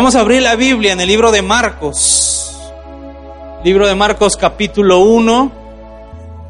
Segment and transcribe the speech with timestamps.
[0.00, 2.58] Vamos a abrir la Biblia en el libro de Marcos.
[3.62, 5.52] Libro de Marcos capítulo 1,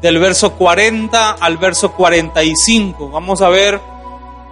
[0.01, 3.09] del verso 40 al verso 45.
[3.09, 3.77] Vamos a ver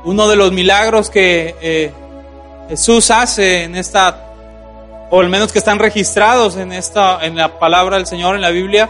[0.03, 1.93] uno de los milagros que eh,
[2.67, 4.33] Jesús hace en esta,
[5.09, 8.49] o al menos que están registrados en esta, en la palabra del Señor en la
[8.49, 8.89] Biblia.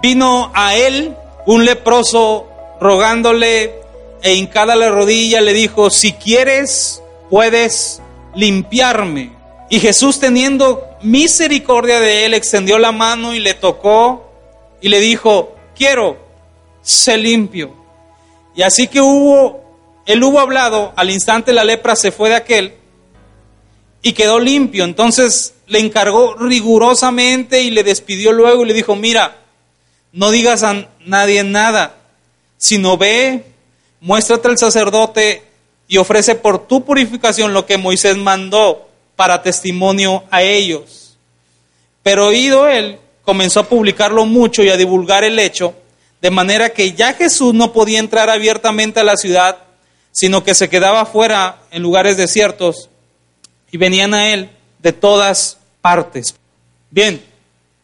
[0.00, 2.48] Vino a él un leproso
[2.80, 3.74] rogándole
[4.22, 8.01] e hincada la rodilla le dijo, si quieres, puedes
[8.34, 9.30] limpiarme.
[9.70, 14.30] Y Jesús teniendo misericordia de él, extendió la mano y le tocó
[14.80, 16.18] y le dijo, quiero,
[16.82, 17.74] sé limpio.
[18.54, 19.62] Y así que hubo,
[20.04, 22.74] él hubo hablado, al instante la lepra se fue de aquel
[24.02, 24.84] y quedó limpio.
[24.84, 29.38] Entonces le encargó rigurosamente y le despidió luego y le dijo, mira,
[30.12, 31.96] no digas a nadie nada,
[32.58, 33.44] sino ve,
[34.00, 35.44] muéstrate al sacerdote
[35.88, 41.16] y ofrece por tu purificación lo que Moisés mandó para testimonio a ellos.
[42.02, 45.74] Pero oído él, comenzó a publicarlo mucho y a divulgar el hecho,
[46.20, 49.58] de manera que ya Jesús no podía entrar abiertamente a la ciudad,
[50.12, 52.88] sino que se quedaba fuera en lugares desiertos
[53.70, 56.34] y venían a él de todas partes.
[56.90, 57.22] Bien,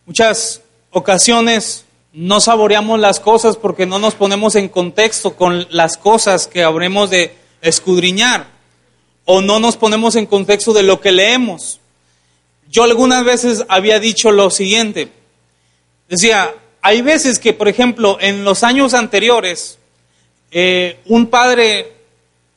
[0.06, 6.46] muchas ocasiones no saboreamos las cosas porque no nos ponemos en contexto con las cosas
[6.46, 8.46] que habremos de escudriñar
[9.24, 11.80] o no nos ponemos en contexto de lo que leemos.
[12.70, 15.10] Yo algunas veces había dicho lo siguiente,
[16.08, 19.78] decía, hay veces que, por ejemplo, en los años anteriores,
[20.50, 21.92] eh, un padre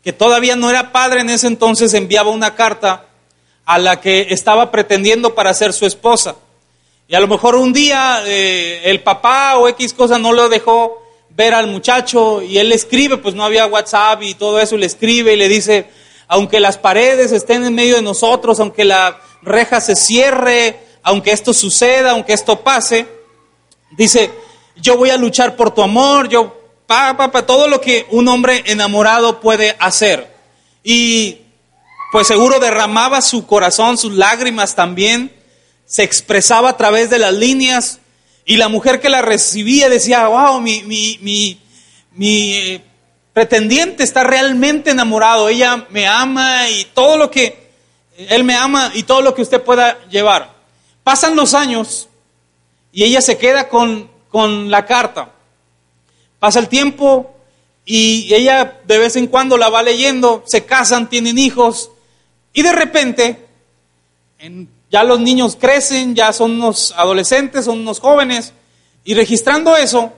[0.04, 3.06] que todavía no era padre en ese entonces enviaba una carta
[3.66, 6.36] a la que estaba pretendiendo para ser su esposa.
[7.08, 11.04] Y a lo mejor un día eh, el papá o X cosa no lo dejó
[11.36, 14.86] ver al muchacho y él le escribe, pues no había WhatsApp y todo eso, le
[14.86, 15.88] escribe y le dice,
[16.28, 21.54] aunque las paredes estén en medio de nosotros, aunque la reja se cierre, aunque esto
[21.54, 23.08] suceda, aunque esto pase,
[23.92, 24.32] dice,
[24.76, 28.28] yo voy a luchar por tu amor, yo, pa, pa, pa, todo lo que un
[28.28, 30.34] hombre enamorado puede hacer.
[30.84, 31.42] Y
[32.12, 35.34] pues seguro derramaba su corazón, sus lágrimas también,
[35.86, 38.01] se expresaba a través de las líneas
[38.52, 41.58] y la mujer que la recibía decía, wow, mi, mi,
[42.12, 42.82] mi, eh,
[43.32, 47.72] pretendiente está realmente enamorado, ella me ama y todo lo que,
[48.18, 50.54] él me ama y todo lo que usted pueda llevar.
[51.02, 52.10] Pasan los años
[52.92, 55.32] y ella se queda con, con la carta.
[56.38, 57.34] Pasa el tiempo
[57.86, 61.90] y ella de vez en cuando la va leyendo, se casan, tienen hijos
[62.52, 63.48] y de repente
[64.40, 68.54] en ya los niños crecen, ya son unos adolescentes, son unos jóvenes,
[69.06, 70.12] y registrando eso,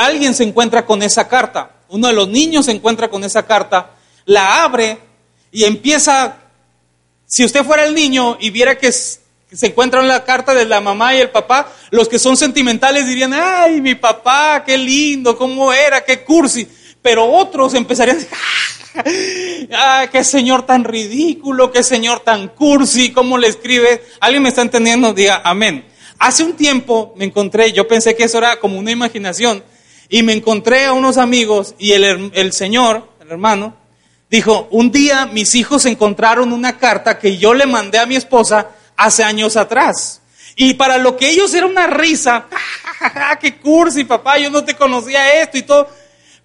[0.00, 3.90] alguien se encuentra con esa carta, uno de los niños se encuentra con esa carta,
[4.24, 4.98] la abre
[5.52, 6.38] y empieza,
[7.26, 10.80] si usted fuera el niño y viera que, se encuentra en la carta de la
[10.80, 15.72] mamá y el papá, los que son sentimentales dirían, ay, mi papá, qué lindo, cómo
[15.72, 16.66] era, qué cursi,
[17.06, 23.38] pero otros empezarían a decir, ah, qué señor tan ridículo, qué señor tan cursi, cómo
[23.38, 24.02] le escribe.
[24.18, 25.12] ¿Alguien me está entendiendo?
[25.12, 25.86] Diga amén.
[26.18, 29.62] Hace un tiempo me encontré, yo pensé que eso era como una imaginación,
[30.08, 33.76] y me encontré a unos amigos y el, señor, el hermano,
[34.28, 38.70] dijo, un día mis hijos encontraron una carta que yo le mandé a mi esposa
[38.96, 40.22] hace años atrás.
[40.56, 42.46] Y para lo que ellos era una risa,
[43.40, 45.88] qué cursi, papá, yo no te conocía esto y todo.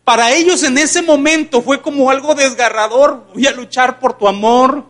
[0.04, 3.28] Para ellos en ese momento fue como algo desgarrador.
[3.34, 4.86] Voy a luchar por tu amor.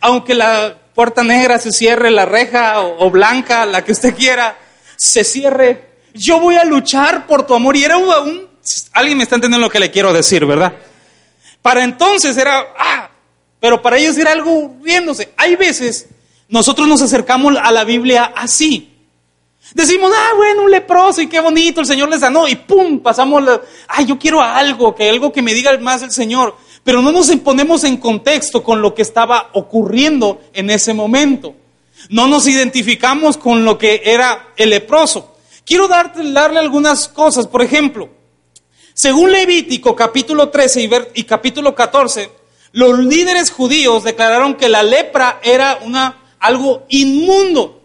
[0.00, 4.56] Aunque la puerta negra se cierre, la reja o, blanca, la que usted quiera,
[4.96, 5.90] se cierre.
[6.14, 7.76] Yo voy a luchar por tu amor.
[7.76, 8.48] Y era un,
[8.92, 10.72] alguien me está entendiendo lo que le quiero decir, ¿verdad?
[11.60, 13.10] Para entonces era, ah,
[13.60, 15.32] pero para ellos era algo riéndose.
[15.36, 16.06] Hay veces
[16.48, 18.91] nosotros nos acercamos a la Biblia así.
[19.74, 23.42] Decimos, ah, bueno, un leproso y qué bonito, el Señor le sanó y pum, pasamos,
[23.42, 26.54] la, ay, yo quiero algo, que algo que me diga más el Señor.
[26.84, 31.54] Pero no nos ponemos en contexto con lo que estaba ocurriendo en ese momento.
[32.08, 35.36] No nos identificamos con lo que era el leproso.
[35.64, 38.08] Quiero darle, algunas cosas, por ejemplo,
[38.94, 40.90] según Levítico capítulo 13 y,
[41.20, 42.30] y capítulo 14,
[42.72, 47.81] los líderes judíos declararon que la lepra era una, algo inmundo.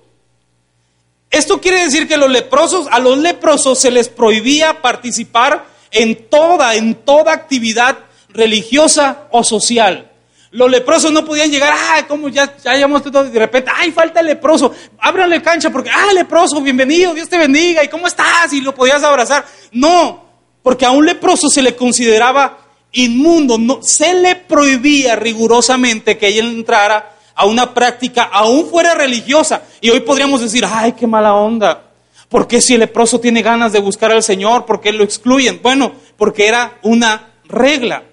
[1.30, 6.76] Esto quiere decir que los leprosos, a los leprosos se les prohibía participar en toda,
[6.76, 7.98] en toda actividad
[8.30, 10.12] religiosa o social.
[10.52, 14.22] Los leprosos no podían llegar, ah, como ya, ya llamamos todo, de repente, ay, falta
[14.22, 18.54] el leproso, ábranle cancha porque, ah, leproso, bienvenido, Dios te bendiga, ¿y cómo estás?
[18.54, 19.46] Y lo podías abrazar.
[19.74, 20.26] No,
[20.64, 22.60] porque a un leproso se le consideraba
[22.94, 29.62] inmundo, no, se le prohibía rigurosamente que él entrara a una práctica aún fuera religiosa.
[29.80, 31.84] Y hoy podríamos decir, ay, qué mala onda.
[32.30, 34.66] ¿Por qué si el leproso tiene ganas de buscar al Señor?
[34.66, 35.62] ¿Por qué lo excluyen?
[35.62, 38.04] Bueno, porque era una regla.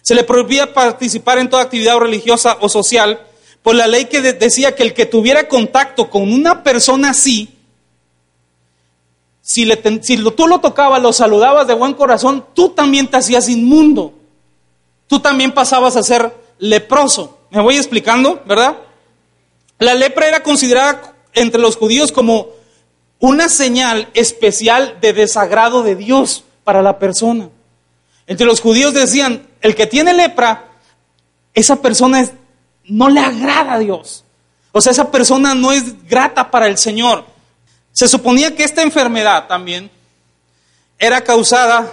[0.00, 3.20] Se le prohibía participar en toda actividad religiosa o social
[3.62, 7.54] por la ley que decía que el que tuviera contacto con una persona así,
[9.42, 14.14] si, le, tú lo tocabas, lo saludabas de buen corazón, tú también te hacías inmundo.
[15.08, 17.39] Tú también pasabas a ser leproso.
[17.50, 18.76] Me voy explicando, ¿verdad?
[19.78, 22.48] La lepra era considerada entre los judíos como
[23.18, 27.48] una señal especial de desagrado de Dios para la persona.
[28.26, 30.68] Entre los judíos decían, el que tiene lepra,
[31.52, 32.28] esa persona
[32.84, 34.24] no le agrada a Dios.
[34.72, 37.24] O sea, esa persona no es grata para el Señor.
[37.92, 39.90] Se suponía que esta enfermedad también
[40.98, 41.92] era causada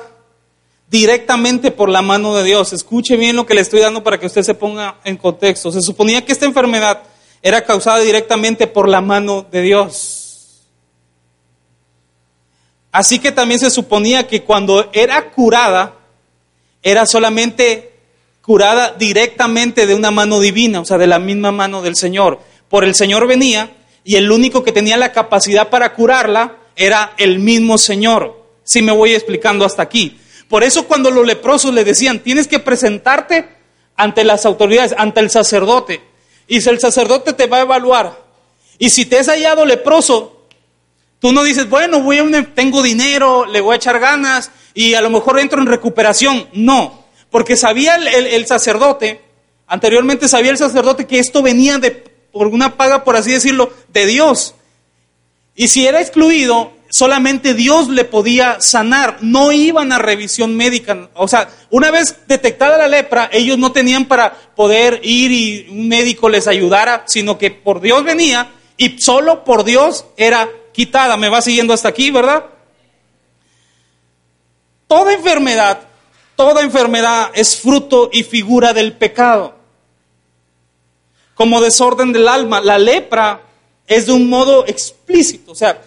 [0.89, 2.73] directamente por la mano de Dios.
[2.73, 5.71] Escuche bien lo que le estoy dando para que usted se ponga en contexto.
[5.71, 7.03] Se suponía que esta enfermedad
[7.41, 10.63] era causada directamente por la mano de Dios.
[12.91, 15.93] Así que también se suponía que cuando era curada,
[16.81, 17.93] era solamente
[18.41, 22.39] curada directamente de una mano divina, o sea, de la misma mano del Señor.
[22.69, 23.71] Por el Señor venía
[24.03, 28.41] y el único que tenía la capacidad para curarla era el mismo Señor.
[28.63, 30.17] Si me voy explicando hasta aquí.
[30.49, 33.49] Por eso cuando los leprosos le decían, tienes que presentarte
[33.95, 36.01] ante las autoridades, ante el sacerdote.
[36.47, 38.25] Y si el sacerdote te va a evaluar.
[38.79, 40.45] Y si te has hallado leproso,
[41.19, 45.01] tú no dices, bueno, voy a tengo dinero, le voy a echar ganas y a
[45.01, 46.47] lo mejor entro en recuperación.
[46.53, 49.21] No, porque sabía el, sacerdote,
[49.65, 51.91] anteriormente sabía el sacerdote que esto venía de,
[52.31, 54.53] por una paga, por así decirlo, de Dios.
[55.55, 61.09] Y si era excluido, solamente Dios le podía sanar, no iban a revisión médica.
[61.13, 65.87] O sea, una vez detectada la lepra, ellos no tenían para poder ir y un
[65.87, 71.17] médico les ayudara, sino que por Dios venía y solo por Dios era quitada.
[71.17, 72.45] ¿Me va siguiendo hasta aquí, verdad?
[74.87, 75.81] Toda enfermedad,
[76.35, 79.55] toda enfermedad es fruto y figura del pecado.
[81.35, 83.41] Como desorden del alma, la lepra
[83.85, 85.81] es de un modo explícito, o sea,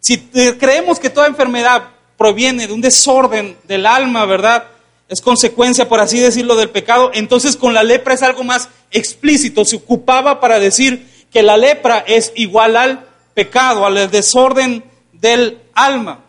[0.00, 0.18] si
[0.58, 1.84] creemos que toda enfermedad
[2.16, 4.64] proviene de un desorden del alma, ¿verdad?
[5.08, 7.10] Es consecuencia, por así decirlo, del pecado.
[7.14, 9.64] Entonces con la lepra es algo más explícito.
[9.64, 16.20] Se ocupaba para decir que la lepra es igual al pecado, al desorden del alma.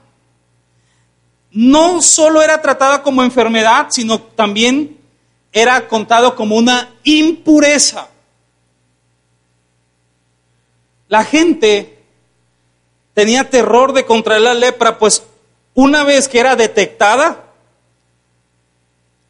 [1.52, 4.98] No solo era tratada como enfermedad, sino también
[5.52, 8.08] era contado como una impureza.
[11.10, 12.01] La gente
[13.22, 15.22] tenía terror de contraer la lepra, pues
[15.76, 17.44] una vez que era detectada,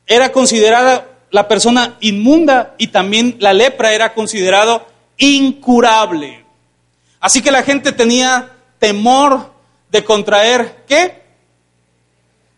[0.08, 6.46] era considerada la persona inmunda y también la lepra era considerado incurable.
[7.20, 9.52] Así que la gente tenía temor
[9.90, 11.22] de contraer, ¿qué?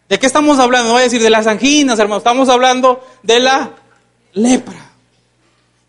[0.08, 0.90] ¿De qué estamos hablando?
[0.90, 3.72] No voy a decir de las anginas, hermano, estamos hablando de la
[4.34, 4.83] lepra.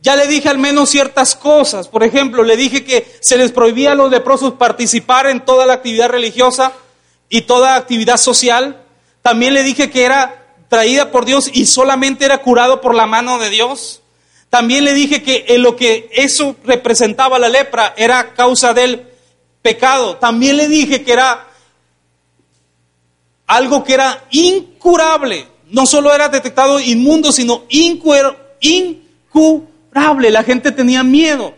[0.04, 1.88] Ya le dije al menos ciertas cosas.
[1.88, 5.72] Por ejemplo, le dije que se les prohibía a los leprosos participar en toda la
[5.72, 6.72] actividad religiosa
[7.31, 8.82] y toda actividad social.
[9.22, 13.38] También le dije que era traída por Dios y solamente era curado por la mano
[13.38, 14.02] de Dios.
[14.50, 19.06] También le dije que en lo que eso representaba la lepra era causa del
[19.62, 20.19] pecado.
[20.19, 21.48] También le dije que era
[23.46, 25.48] algo que era incurable.
[25.70, 28.36] No solo era detectado inmundo, sino incurable
[29.94, 31.55] la gente tenía miedo.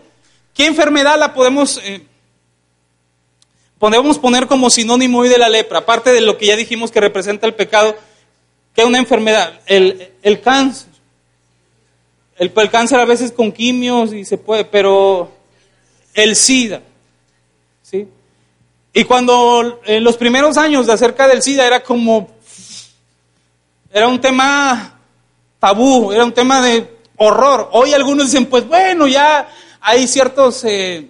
[0.55, 2.03] ¿Qué enfermedad la podemos, eh,
[3.79, 5.81] podemos poner como sinónimo hoy de la lepra?
[5.81, 7.97] Aparte de lo que ya dijimos que representa el pecado,
[8.75, 9.61] ¿qué es una enfermedad?
[9.67, 10.11] El,
[10.43, 10.89] cáncer.
[12.37, 15.31] El, el, cáncer a veces con quimios y se puede, pero
[16.15, 16.83] el SIDA.
[17.83, 18.09] ¿sí?
[18.93, 22.29] Y cuando en los primeros años de acerca del SIDA era como,
[23.93, 24.99] era un tema
[25.59, 27.69] tabú, era un tema de horror.
[27.73, 29.49] Hoy algunos dicen, pues bueno, ya
[29.81, 31.09] hay ciertos, eh,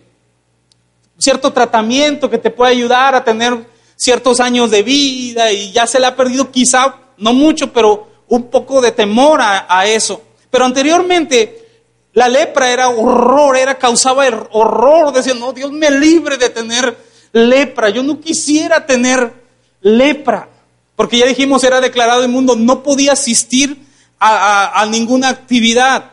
[1.19, 5.99] cierto tratamiento que te puede ayudar a tener ciertos años de vida y ya se
[5.99, 10.23] le ha perdido quizá, no mucho, pero un poco de temor a, eso.
[10.51, 11.65] Pero anteriormente
[12.13, 16.97] la lepra era horror, era causaba el horror, decía, no, Dios me libre de tener
[17.33, 19.33] lepra, yo no quisiera tener
[19.81, 20.49] lepra,
[20.95, 23.86] porque ya dijimos era declarado inmundo, no podía asistir
[24.19, 26.13] a, ninguna actividad.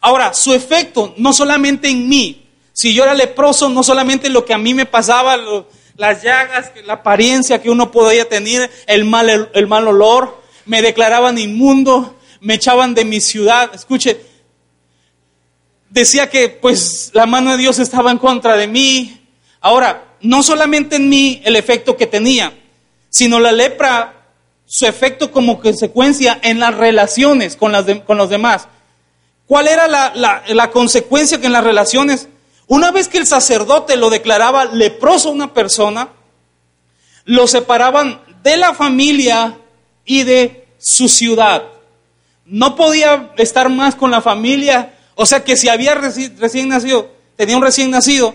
[0.00, 4.54] Ahora, su efecto no solamente en mí, si yo era leproso, no solamente lo que
[4.54, 5.36] a mí me pasaba,
[5.96, 11.38] las llagas, la apariencia que uno podía tener, el mal, el, mal olor, me declaraban
[11.38, 13.70] inmundo, me echaban de mi ciudad.
[13.74, 14.20] Escuche,
[15.88, 19.20] decía que pues la mano de Dios estaba en contra de mí.
[19.60, 22.52] Ahora, no solamente en mí el efecto que tenía,
[23.08, 24.15] sino la lepra,
[24.66, 28.68] su efecto como consecuencia en las relaciones con, las con los demás.
[29.46, 32.28] ¿Cuál era la, consecuencia que en las relaciones?
[32.66, 36.08] Una vez que el sacerdote lo declaraba leproso a una persona,
[37.24, 39.56] lo separaban de la familia
[40.04, 41.62] y de su ciudad.
[42.44, 44.94] No podía estar más con la familia.
[45.14, 48.34] O sea que si había recién nacido, tenía un recién nacido,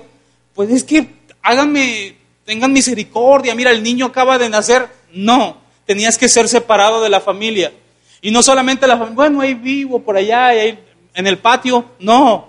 [0.55, 1.07] pues es que
[1.41, 4.87] háganme, tengan misericordia, mira, el niño acaba de nacer.
[5.13, 5.60] No,
[5.91, 7.73] tenías que ser separado de la familia.
[8.21, 10.79] Y no solamente la familia, bueno, ahí vivo por allá, ahí
[11.13, 11.83] en el patio.
[11.99, 12.47] No,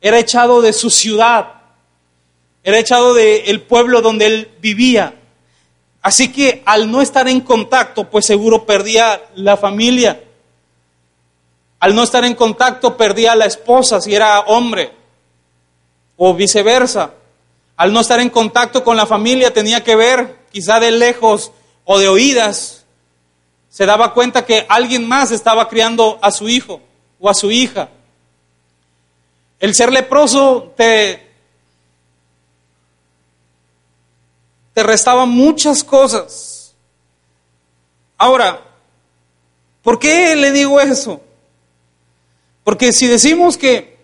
[0.00, 1.62] era echado de su ciudad,
[2.64, 5.14] era echado del pueblo donde él vivía.
[6.00, 10.20] Así que al no estar en contacto, pues seguro perdía la familia.
[11.78, 14.90] Al no estar en contacto, perdía la esposa si era hombre,
[16.16, 17.14] o viceversa.
[17.76, 21.52] Al no estar en contacto con la familia, tenía que ver, quizá de lejos
[21.84, 22.84] o de oídas,
[23.68, 26.80] se daba cuenta que alguien más estaba criando a su hijo
[27.18, 27.88] o a su hija.
[29.58, 31.30] El ser leproso te,
[34.74, 36.74] te restaba muchas cosas.
[38.18, 38.60] Ahora,
[39.82, 41.20] ¿por qué le digo eso?
[42.64, 43.98] Porque si decimos que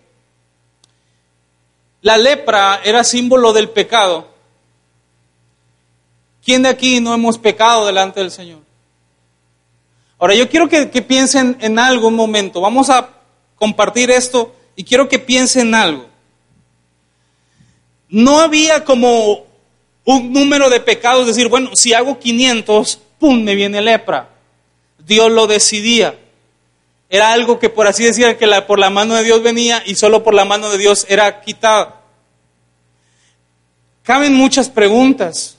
[2.01, 4.28] la lepra era símbolo del pecado,
[6.49, 8.61] ¿quién de aquí no hemos pecado delante del Señor?
[10.17, 12.59] Ahora, yo quiero que, piensen en algo un momento.
[12.59, 13.07] Vamos a
[13.55, 16.07] compartir esto y quiero que piensen en algo.
[18.07, 19.45] No había como
[20.05, 24.29] un número de pecados, decir, bueno, si hago 500, ¡pum!, me viene lepra.
[25.05, 26.17] Dios lo decidía.
[27.11, 30.23] Era algo que por así decir, que por la mano de Dios venía y solo
[30.23, 31.93] por la mano de Dios era quitado.
[34.01, 35.58] Caben muchas preguntas.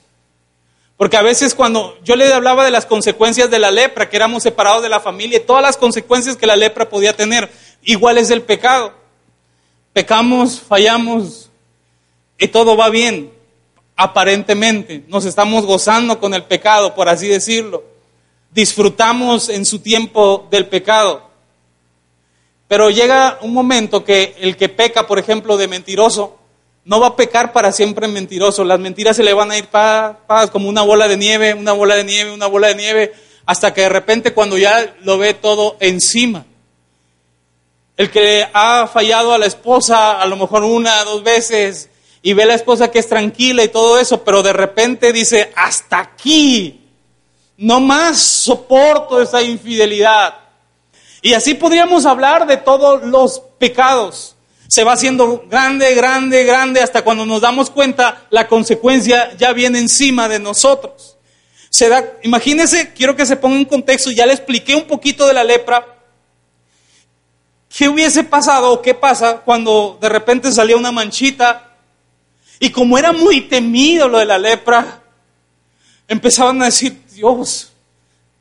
[1.01, 4.43] Porque a veces cuando yo le hablaba de las consecuencias de la lepra, que éramos
[4.43, 7.49] separados de la familia, y todas las consecuencias que la lepra podía tener,
[7.81, 8.93] igual es del pecado.
[9.93, 11.49] Pecamos, fallamos
[12.37, 13.31] y todo va bien,
[13.95, 15.03] aparentemente.
[15.07, 17.83] Nos estamos gozando con el pecado, por así decirlo.
[18.51, 21.31] Disfrutamos en su tiempo del pecado.
[22.67, 26.37] Pero llega un momento que el que peca, por ejemplo, de mentiroso,
[26.83, 28.63] no va a pecar para siempre mentiroso.
[28.63, 29.67] Las mentiras se le van a ir
[30.51, 33.13] como una bola de nieve, una bola de nieve, una bola de nieve,
[33.45, 36.45] hasta que de repente cuando ya lo ve todo encima,
[37.97, 41.89] el que ha fallado a la esposa a lo mejor una, dos veces
[42.23, 45.51] y ve a la esposa que es tranquila y todo eso, pero de repente dice,
[45.55, 46.81] hasta aquí,
[47.57, 50.35] no más soporto esa infidelidad.
[51.21, 54.35] Y así podríamos hablar de todos los pecados.
[54.71, 59.79] Se va haciendo grande, grande, grande, hasta cuando nos damos cuenta, la consecuencia ya viene
[59.79, 61.17] encima de nosotros.
[61.69, 65.33] Se da, imagínense, quiero que se ponga en contexto, ya le expliqué un poquito de
[65.33, 65.85] la lepra,
[67.67, 71.75] ¿Qué hubiese pasado o qué pasa cuando de repente salía una manchita?
[72.57, 75.01] Y como era muy temido lo de la lepra,
[76.07, 77.73] empezaban a decir, Dios,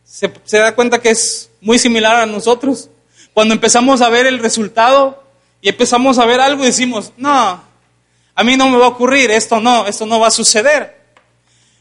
[0.04, 2.88] se, se da cuenta que es muy similar a nosotros.
[3.34, 5.19] Cuando empezamos a ver el resultado
[5.62, 7.62] y empezamos a ver algo y decimos, no,
[8.34, 10.98] a mí no me va a ocurrir, esto no, esto no va a suceder.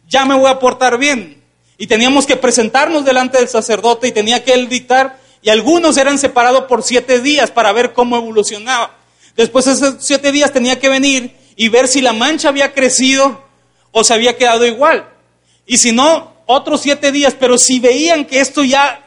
[0.07, 1.41] Ya me voy a portar bien.
[1.77, 6.17] Y teníamos que presentarnos delante del sacerdote y tenía que él dictar y algunos eran
[6.17, 8.97] separados por siete días para ver cómo evolucionaba.
[9.37, 13.41] Después de esos siete días tenía que venir y ver si la mancha había crecido
[13.91, 15.07] o se había quedado igual.
[15.65, 17.35] Y si no, otros siete días.
[17.39, 19.05] Pero si veían que esto ya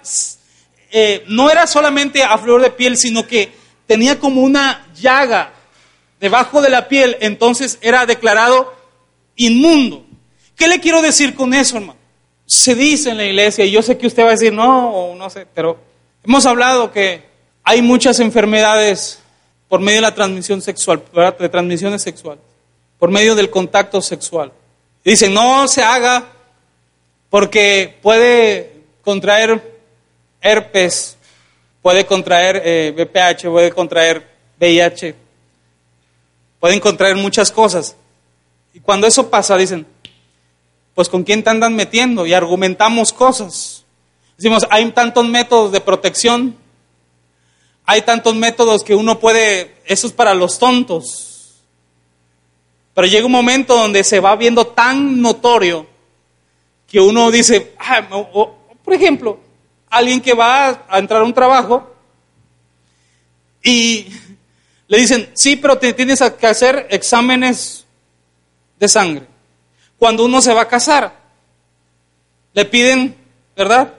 [0.91, 3.52] eh, no era solamente a flor de piel, sino que
[3.93, 5.53] tenía como una llaga
[6.19, 8.75] debajo de la piel, entonces era declarado
[9.37, 10.05] inmundo.
[10.57, 11.99] ¿Qué le quiero decir con eso, hermano?
[12.47, 15.31] Se dice en la iglesia, y yo sé que usted va a decir no, no
[15.31, 15.93] sé, pero
[16.25, 17.25] Hemos hablado que
[17.65, 19.19] hay muchas enfermedades
[19.69, 22.41] por medio de la transmisión sexual, de transmisiones sexuales,
[22.97, 24.53] por medio del contacto sexual.
[25.05, 26.29] dicen, no se haga
[27.29, 29.81] porque puede contraer
[30.41, 31.17] herpes,
[31.83, 33.09] puede contraer eh,
[33.43, 34.27] puede contraer
[34.59, 35.15] VIH,
[36.61, 37.97] pueden contraer muchas cosas.
[38.73, 39.87] Y cuando eso pasa, dicen,
[40.95, 43.85] pues con quién te andan metiendo y argumentamos cosas.
[44.37, 46.57] Decimos, hay tantos métodos de protección,
[47.85, 51.62] hay tantos métodos que uno puede, eso es para los tontos.
[52.95, 55.87] Pero llega un momento donde se va viendo tan notorio
[56.87, 58.07] que uno dice, ah,
[58.85, 59.39] por ejemplo,
[59.93, 61.95] alguien que va a entrar a un trabajo
[63.63, 64.07] y
[64.89, 67.87] le dicen, sí, pero te tienes que hacer exámenes
[68.81, 69.27] de sangre.
[69.99, 71.15] Cuando uno se va a casar,
[72.55, 73.15] le piden,
[73.55, 73.93] ¿verdad?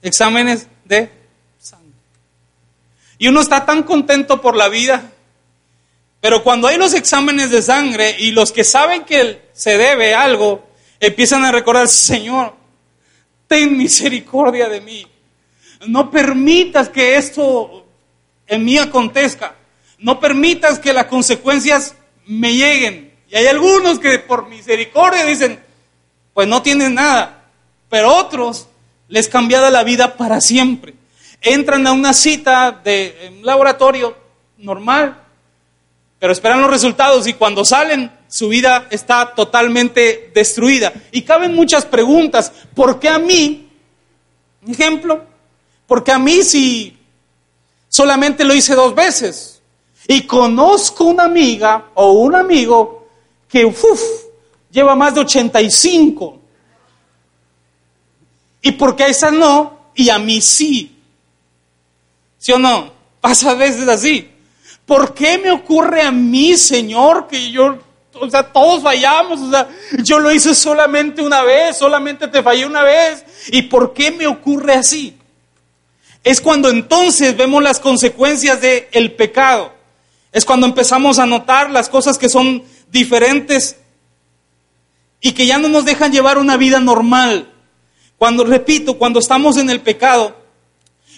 [0.00, 1.10] Exámenes de
[1.58, 1.98] sangre.
[3.18, 5.10] Y uno está tan contento por la vida,
[6.20, 10.68] pero cuando hay los exámenes de sangre y los que saben que se debe algo,
[11.00, 12.54] empiezan a recordar, Señor,
[13.48, 15.11] ten misericordia de mí.
[15.86, 17.86] No permitas que esto
[18.46, 19.54] en mí acontezca.
[19.98, 21.94] No permitas que las consecuencias
[22.26, 23.12] me lleguen.
[23.28, 25.58] Y hay algunos que por misericordia dicen,
[26.34, 27.44] pues no tienen nada.
[27.88, 28.68] Pero otros
[29.08, 30.94] les cambiada la vida para siempre.
[31.40, 34.16] Entran a una cita de un laboratorio
[34.58, 35.20] normal,
[36.18, 40.92] pero esperan los resultados y cuando salen su vida está totalmente destruida.
[41.10, 42.52] Y caben muchas preguntas.
[42.74, 43.68] ¿Por qué a mí?
[44.66, 45.26] Ejemplo,
[45.92, 46.96] porque a mí si
[47.86, 49.60] solamente lo hice dos veces
[50.08, 53.08] y conozco una amiga o un amigo
[53.46, 54.00] que uf,
[54.70, 56.40] lleva más de 85
[58.62, 60.96] y porque a esa no y a mí sí.
[62.38, 62.90] ¿Sí o no?
[63.20, 64.30] Pasa a veces así.
[64.86, 67.76] ¿Por qué me ocurre a mí, Señor, que yo,
[68.14, 69.68] o sea, todos fallamos, o sea,
[70.02, 74.26] yo lo hice solamente una vez, solamente te fallé una vez, ¿y por qué me
[74.26, 75.18] ocurre así?
[76.24, 79.72] Es cuando entonces vemos las consecuencias del pecado.
[80.30, 83.76] Es cuando empezamos a notar las cosas que son diferentes
[85.20, 87.52] y que ya no nos dejan llevar una vida normal.
[88.18, 90.36] Cuando, repito, cuando estamos en el pecado,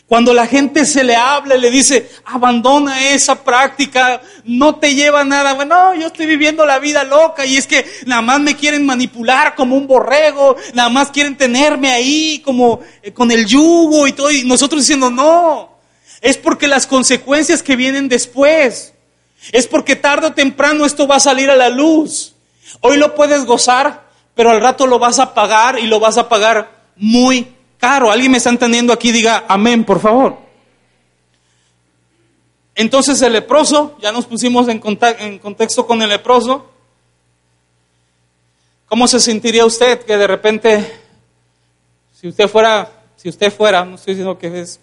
[0.07, 5.25] cuando la gente se le habla y le dice, abandona esa práctica, no te lleva
[5.25, 5.55] nada.
[5.55, 9.55] Bueno, yo estoy viviendo la vida loca y es que nada más me quieren manipular
[9.55, 14.31] como un borrego, nada más quieren tenerme ahí como eh, con el yugo y todo.
[14.31, 15.79] Y nosotros diciendo, no,
[16.21, 18.93] es porque las consecuencias que vienen después,
[19.53, 22.35] es porque tarde o temprano esto va a salir a la luz.
[22.81, 26.29] Hoy lo puedes gozar, pero al rato lo vas a pagar y lo vas a
[26.29, 27.54] pagar muy
[27.85, 28.11] caro.
[28.11, 29.13] ¿Alguien me está entendiendo aquí?
[29.13, 30.39] Diga amén, por favor.
[32.75, 34.81] Entonces el leproso, ya nos pusimos en,
[35.19, 36.65] en contexto con el leproso.
[38.89, 40.99] ¿Cómo se sentiría usted que de repente,
[42.19, 44.81] si usted fuera, si usted fuera, no estoy diciendo que es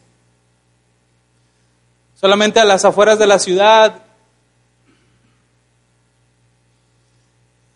[2.14, 4.04] solamente a las afueras de la ciudad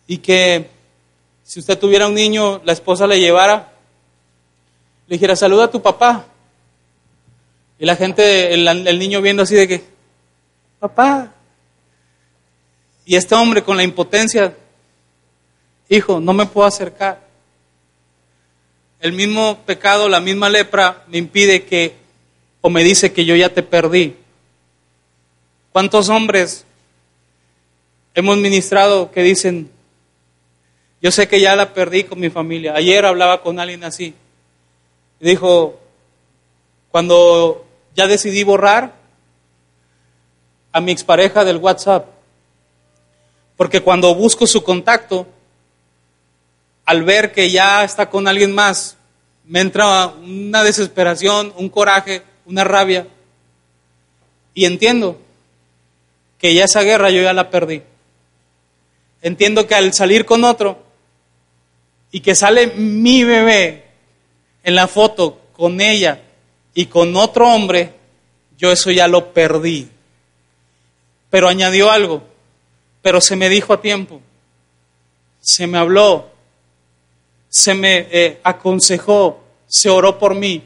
[0.06, 0.70] y que
[1.42, 3.75] si usted tuviera un niño, la esposa le llevara
[5.06, 6.26] le dijera, saluda a tu papá.
[7.78, 9.84] Y la gente, el, niño viendo así de que,
[10.80, 11.32] papá.
[13.04, 14.56] Y este hombre con la impotencia,
[15.88, 17.24] hijo, no me puedo acercar.
[18.98, 21.94] El mismo pecado, la misma lepra me impide que,
[22.62, 24.16] o me dice que yo ya te perdí.
[25.70, 26.64] ¿Cuántos hombres
[28.14, 29.70] hemos ministrado que dicen,
[31.00, 32.74] yo sé que ya la perdí con mi familia?
[32.74, 34.14] Ayer hablaba con alguien así.
[35.20, 35.78] Dijo,
[36.90, 38.94] cuando ya decidí borrar
[40.72, 42.06] a mi expareja del WhatsApp,
[43.56, 45.26] porque cuando busco su contacto,
[46.84, 48.96] al ver que ya está con alguien más,
[49.44, 53.06] me entra una desesperación, un coraje, una rabia.
[54.54, 55.18] Y entiendo
[56.38, 57.82] que ya esa guerra yo ya la perdí.
[59.22, 60.82] Entiendo que al salir con otro
[62.10, 63.85] y que sale mi bebé
[64.66, 66.20] en la foto con ella
[66.74, 67.94] y con otro hombre,
[68.58, 69.88] yo eso ya lo perdí.
[71.30, 72.24] Pero añadió algo,
[73.00, 74.20] pero se me dijo a tiempo,
[75.38, 76.30] se me habló,
[77.48, 80.64] se me eh, aconsejó, se oró por mí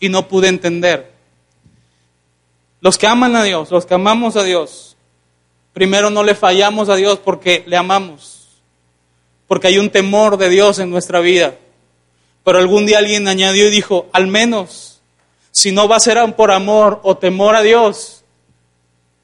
[0.00, 1.12] y no pude entender.
[2.80, 4.96] Los que aman a Dios, los que amamos a Dios,
[5.74, 8.48] primero no le fallamos a Dios porque le amamos,
[9.46, 11.58] porque hay un temor de Dios en nuestra vida.
[12.44, 15.00] Pero algún día alguien añadió y dijo, al menos,
[15.50, 18.18] si no va a ser por amor o temor a Dios,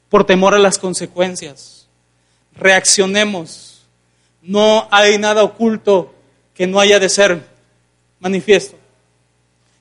[0.09, 1.87] por temor a las consecuencias.
[2.55, 3.83] Reaccionemos.
[4.41, 6.13] No hay nada oculto
[6.53, 7.45] que no haya de ser
[8.19, 8.77] manifiesto,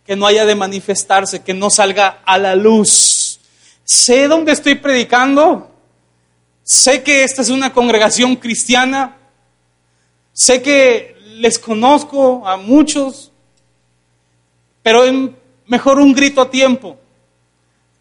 [0.07, 3.39] que no haya de manifestarse, que no salga a la luz.
[3.85, 5.71] Sé dónde estoy predicando,
[6.63, 9.17] sé que esta es una congregación cristiana,
[10.33, 13.31] sé que les conozco a muchos,
[14.83, 15.13] pero es
[15.67, 16.97] mejor un grito a tiempo.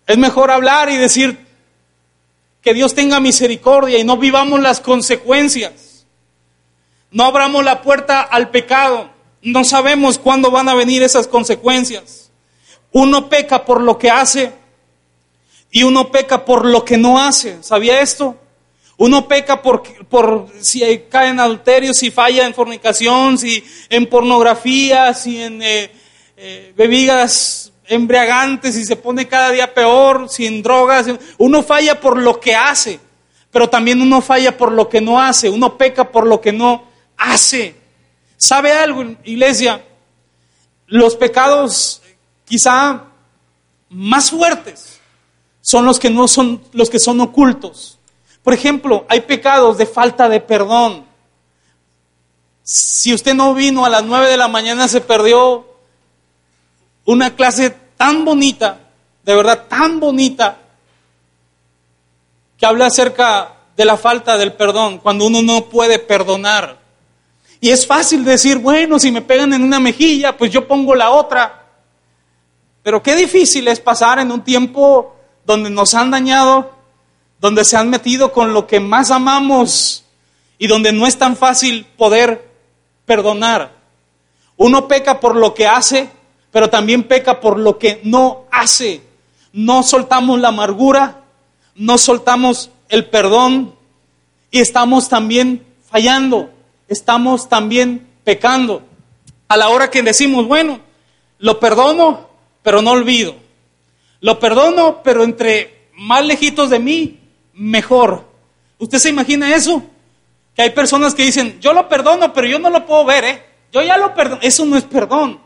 [0.06, 1.46] Es mejor hablar y decir
[2.62, 6.06] que Dios tenga misericordia y no vivamos las consecuencias.
[7.12, 9.10] No abramos la puerta al pecado.
[9.41, 12.32] No sabemos cuándo van a venir esas consecuencias.
[12.91, 14.54] Uno peca por lo que hace
[15.72, 17.62] Y uno peca por lo que no hace.
[17.63, 18.38] ¿Sabía esto?
[19.04, 19.84] Uno peca por,
[20.62, 25.92] si cae en adulterio, si falla en fornicación, si en pornografía, si en eh,
[26.38, 31.08] eh, bebidas embriagantes, si se pone cada día peor, si en drogas.
[31.38, 32.98] Uno falla por lo que hace,
[33.52, 35.50] pero también uno falla por lo que no hace.
[35.50, 36.86] Uno peca por lo que no
[37.18, 37.76] hace.
[38.38, 39.84] ¿Sabe algo, iglesia?
[40.88, 42.02] Los pecados
[42.46, 43.04] quizá
[43.89, 45.02] más fuertes
[45.60, 48.00] son los que no son los que son ocultos.
[48.44, 51.06] Por ejemplo, hay pecados de falta de perdón.
[52.62, 55.66] Si usted no vino a las nueve de la mañana, se perdió
[57.06, 58.80] una clase tan bonita,
[59.24, 60.58] de verdad tan bonita,
[62.58, 66.78] que habla acerca de la falta del perdón, cuando uno no puede perdonar.
[67.60, 71.12] Y es fácil decir, bueno, si me pegan en una mejilla, pues yo pongo la
[71.12, 71.64] otra.
[72.84, 76.72] Pero qué difícil es pasar en un tiempo donde nos han dañado,
[77.44, 80.06] donde se han metido con lo que más amamos
[80.58, 82.50] y donde no es tan fácil poder
[83.06, 83.74] perdonar.
[84.56, 86.10] Uno peca por lo que hace,
[86.52, 89.02] pero también peca por lo que no hace.
[89.52, 91.22] No soltamos la amargura,
[91.76, 93.76] no soltamos el perdón
[94.50, 96.50] y estamos también fallando
[96.88, 98.84] estamos también pecando.
[99.50, 100.80] A la hora que decimos, bueno,
[101.40, 102.30] lo perdono,
[102.62, 103.36] pero no olvido.
[104.22, 107.20] Lo perdono, pero entre más lejitos de mí,
[107.54, 108.26] mejor.
[108.78, 109.84] ¿Usted se imagina eso?
[110.56, 113.46] Que hay personas que dicen, yo lo perdono, pero yo no lo puedo ver, ¿eh?
[113.72, 114.42] Yo ya lo perdono.
[114.42, 115.39] Eso no es perdón.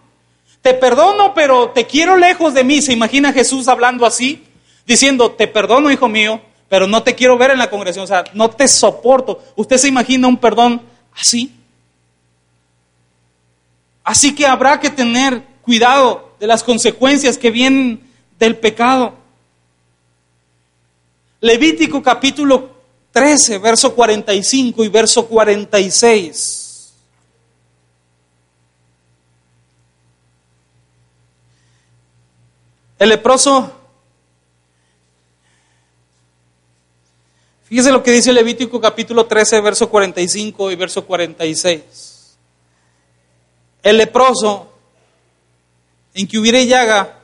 [0.62, 2.82] Te perdono, pero te quiero lejos de mí.
[2.82, 4.44] ¿Se imagina Jesús hablando así?
[4.86, 8.04] Diciendo, te perdono, hijo mío, pero no te quiero ver en la congregación.
[8.04, 9.44] O sea, no te soporto.
[9.56, 10.82] ¿Usted se imagina un perdón
[11.20, 11.52] así.
[14.04, 18.02] Así que habrá que tener cuidado de las consecuencias que vienen
[18.40, 19.16] del pecado.
[21.40, 22.72] Levítico capítulo
[23.12, 26.94] 13, verso 45 y verso 46.
[33.00, 33.78] El leproso
[37.68, 42.38] Fíjese lo que dice Levítico capítulo 13, verso 45 y verso 46.
[43.84, 44.72] El leproso,
[46.14, 47.20] en que hubiere llaga,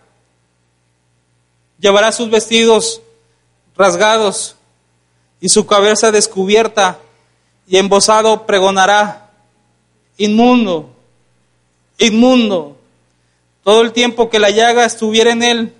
[1.79, 3.01] llevará sus vestidos
[3.75, 4.55] rasgados
[5.39, 6.99] y su cabeza descubierta
[7.67, 9.31] y embosado pregonará,
[10.17, 10.89] inmundo,
[11.97, 12.77] inmundo.
[13.63, 15.73] Todo el tiempo que la llaga estuviera en él,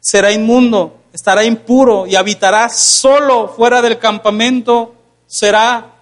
[0.00, 4.94] será inmundo estará impuro y habitará solo fuera del campamento,
[5.26, 5.94] será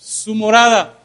[0.00, 0.98] su morada.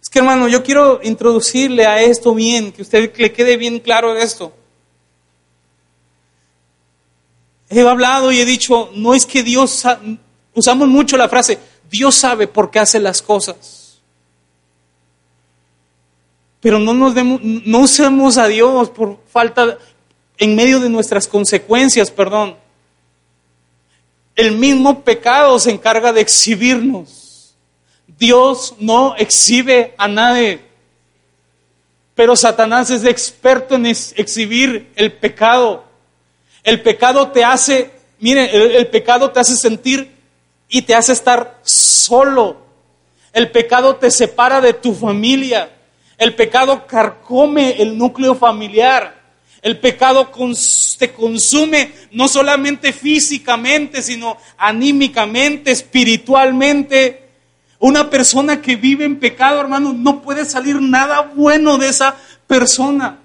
[0.00, 4.16] Es que hermano, yo quiero introducirle a esto bien, que usted le quede bien claro
[4.16, 4.52] esto.
[7.72, 9.84] He hablado y he dicho, no es que Dios,
[10.54, 11.58] usamos mucho la frase,
[11.90, 14.00] Dios sabe por qué hace las cosas.
[16.60, 19.78] Pero no nos demos, no usemos a Dios por falta,
[20.36, 22.56] en medio de nuestras consecuencias, perdón.
[24.36, 27.54] El mismo pecado se encarga de exhibirnos.
[28.18, 30.60] Dios no exhibe a nadie,
[32.14, 35.84] pero Satanás es experto en exhibir el pecado.
[36.64, 40.12] El pecado te hace, mire, el, pecado te hace sentir
[40.68, 42.58] y te hace estar solo.
[43.32, 45.70] El pecado te separa de tu familia.
[46.18, 49.20] El pecado carcome el núcleo familiar.
[49.60, 50.30] El pecado
[50.98, 57.28] te consume no solamente físicamente, sino anímicamente, espiritualmente.
[57.78, 62.14] Una persona que vive en pecado, hermano, no puede salir nada bueno de esa
[62.46, 63.21] persona.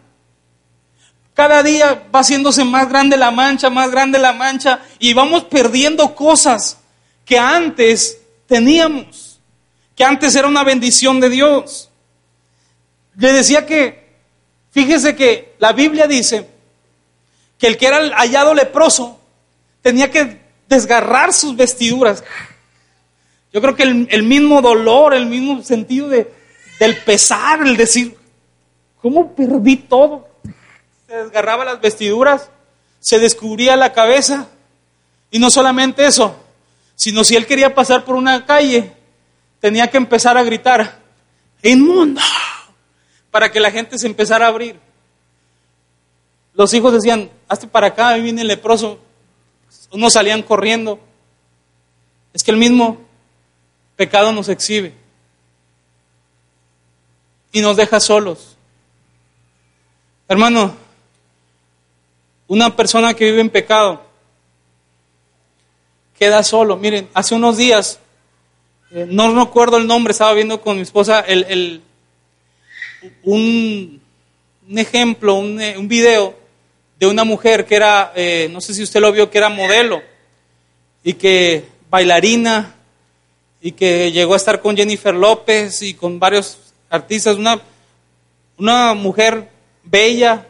[1.38, 6.14] Cada día va haciéndose más grande la mancha, más grande la mancha, y vamos perdiendo
[6.14, 6.80] cosas
[7.24, 9.40] que antes teníamos,
[9.96, 11.90] que antes era una bendición de Dios.
[13.16, 14.08] Le decía que
[14.78, 16.48] Fíjese que la Biblia dice
[17.58, 19.20] que el que era hallado leproso
[19.82, 22.24] tenía que desgarrar sus vestiduras.
[23.52, 26.32] Yo creo que el, mismo dolor, el mismo sentido de,
[26.80, 28.16] del pesar, el decir,
[29.02, 30.27] ¿cómo perdí todo?
[31.08, 32.50] Se desgarraba las vestiduras,
[33.00, 34.48] se descubría la cabeza,
[35.32, 36.36] y no solamente eso,
[36.96, 38.94] sino si él quería pasar por una calle,
[39.60, 41.00] tenía que empezar a gritar,
[41.64, 42.22] inmundo
[43.32, 44.80] para que la gente se empezara a abrir.
[46.54, 49.00] Los hijos decían, hazte para acá, ahí viene el leproso.
[49.92, 51.00] Unos salían corriendo.
[52.34, 53.00] Es que el mismo
[53.96, 54.94] pecado nos exhibe
[57.52, 58.58] y nos deja solos.
[60.28, 60.76] Hermano,
[62.48, 64.02] Una persona que vive en pecado
[66.18, 66.78] queda solo.
[66.78, 68.00] Miren, hace unos días,
[68.92, 71.82] eh, no recuerdo el nombre, estaba viendo con mi esposa el,
[73.24, 74.02] un,
[74.76, 76.36] ejemplo, un, eh, un, video
[77.00, 80.02] de una mujer que era, eh, no sé si usted lo vio, que era modelo
[81.04, 82.76] y que bailarina
[83.62, 86.58] y que llegó a estar con Jennifer López y con varios
[86.90, 87.62] artistas, una,
[88.58, 89.50] una mujer
[89.84, 90.47] bella,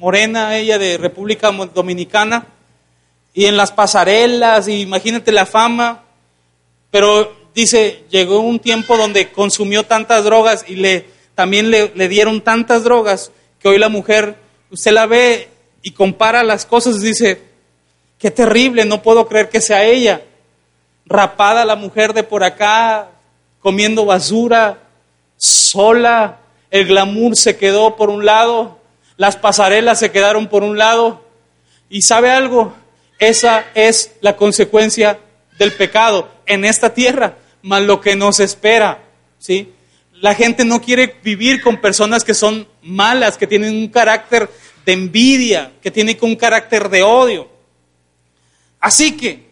[0.00, 2.46] morena, ella de República Dominicana,
[3.34, 6.04] y en las pasarelas, imagínate la fama,
[6.90, 12.40] pero dice, llegó un tiempo donde consumió tantas drogas y le, también le, le dieron
[12.40, 14.36] tantas drogas que hoy la mujer,
[14.70, 15.48] usted la ve
[15.82, 17.42] y compara las cosas y dice,
[18.18, 20.22] qué terrible, no puedo creer que sea ella.
[21.04, 23.10] Rapada la mujer de por acá,
[23.60, 24.78] comiendo basura,
[25.36, 26.38] sola,
[26.70, 28.79] el glamour se quedó por un lado,
[29.20, 31.22] las pasarelas se quedaron por un lado.
[31.90, 32.74] Y sabe algo,
[33.18, 35.18] esa es la consecuencia
[35.58, 39.02] del pecado en esta tierra, más lo que nos espera,
[39.38, 39.74] ¿sí?
[40.22, 44.48] La gente no quiere vivir con personas que son malas, que tienen un carácter
[44.86, 47.46] de envidia, que tienen un carácter de odio.
[48.80, 49.50] Así que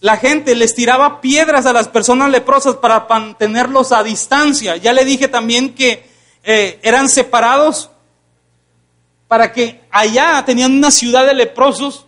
[0.00, 4.76] la gente les tiraba piedras a las personas leprosas para mantenerlos a distancia.
[4.76, 6.11] Ya le dije también que
[6.44, 7.90] eh, eran separados
[9.28, 12.06] para que allá tenían una ciudad de leprosos,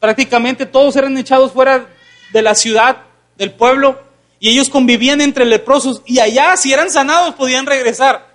[0.00, 1.86] prácticamente todos eran echados fuera
[2.32, 3.02] de la ciudad,
[3.36, 4.00] del pueblo,
[4.40, 8.28] y ellos convivían entre leprosos, y allá si eran sanados podían regresar.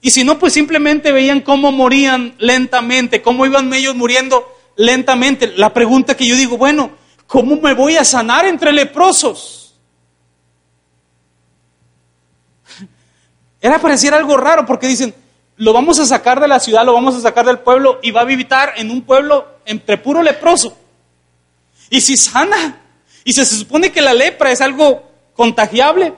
[0.00, 5.52] Y si no, pues simplemente veían cómo morían lentamente, cómo iban ellos muriendo lentamente.
[5.56, 6.90] La pregunta que yo digo, bueno,
[7.26, 9.61] ¿cómo me voy a sanar entre leprosos?
[13.62, 15.14] Era pareciera algo raro porque dicen,
[15.56, 18.22] lo vamos a sacar de la ciudad, lo vamos a sacar del pueblo y va
[18.22, 20.76] a vivir en un pueblo entre puro leproso.
[21.88, 22.80] Y si sana,
[23.22, 26.14] y se supone que la lepra es algo contagiable,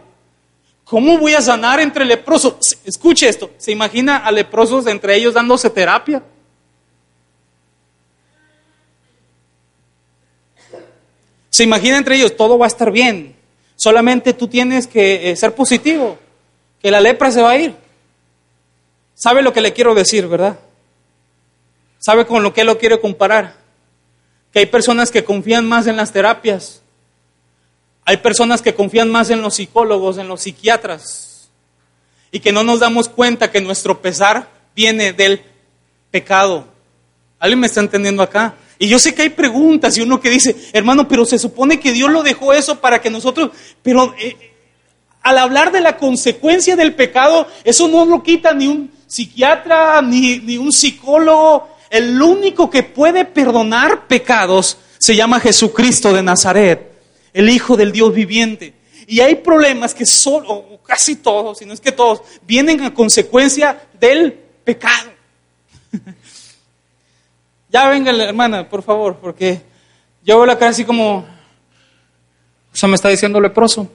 [0.85, 2.79] ¿cómo voy a sanar entre leprosos?
[2.87, 6.23] Escuche esto, ¿se imagina a leprosos entre ellos dándose terapia?
[11.51, 13.37] Se imagina entre ellos, todo va a estar bien,
[13.77, 16.19] solamente tú tienes que eh, ser positivo,
[16.85, 17.75] que la lepra se va a ir.
[19.15, 20.59] ¿Sabe lo que le quiero decir, verdad?
[21.99, 23.55] ¿Sabe con lo que lo quiero comparar?
[24.53, 26.83] Que hay personas que confían más en las terapias.
[28.05, 31.49] Hay personas que confían más en los psicólogos, en los psiquiatras.
[32.31, 35.41] Y que no nos damos cuenta que nuestro pesar viene del
[36.11, 36.67] pecado.
[37.39, 38.57] ¿Alguien me está entendiendo acá?
[38.79, 41.93] Y yo sé que hay preguntas y uno que dice, hermano, pero se supone que
[41.93, 44.54] Dios lo dejó eso para que nosotros, pero eh,
[45.25, 50.39] al hablar de la consecuencia del pecado, eso no lo quita ni un psiquiatra ni,
[50.39, 51.67] ni un psicólogo.
[51.89, 56.93] El único que puede perdonar pecados se llama Jesucristo de Nazaret,
[57.33, 58.75] el Hijo del Dios viviente.
[59.07, 62.93] Y hay problemas que solo, o casi todos, si no es que todos, vienen a
[62.93, 65.11] consecuencia del pecado.
[67.71, 69.63] ya venga la hermana, por favor, porque
[70.23, 73.91] yo veo la cara así como, o sea, me está diciendo leproso.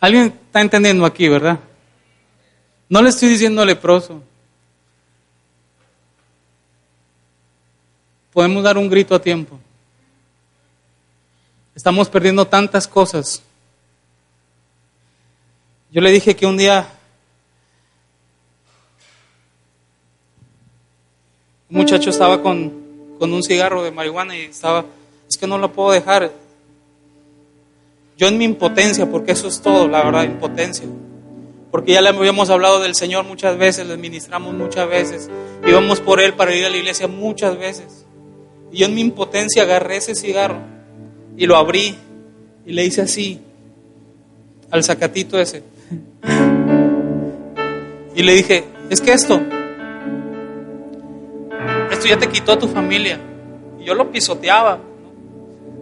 [0.00, 1.58] ¿Alguien está entendiendo aquí, verdad?
[2.88, 4.22] No le estoy diciendo leproso.
[8.32, 9.58] Podemos dar un grito a tiempo.
[11.74, 13.42] Estamos perdiendo tantas cosas.
[15.90, 16.86] Yo le dije que un día
[21.70, 24.84] un muchacho estaba con, con un cigarro de marihuana y estaba,
[25.28, 26.30] es que no lo puedo dejar
[28.16, 30.86] yo en mi impotencia, porque eso es todo, la verdad, impotencia.
[31.70, 35.28] Porque ya le habíamos hablado del Señor muchas veces, le ministramos muchas veces,
[35.66, 38.06] íbamos por Él para ir a la iglesia muchas veces.
[38.72, 40.58] Y yo en mi impotencia agarré ese cigarro
[41.36, 41.94] y lo abrí
[42.64, 43.40] y le hice así
[44.70, 45.62] al sacatito ese.
[48.14, 49.42] Y le dije, es que esto,
[51.90, 53.20] esto ya te quitó a tu familia.
[53.78, 54.78] Y yo lo pisoteaba.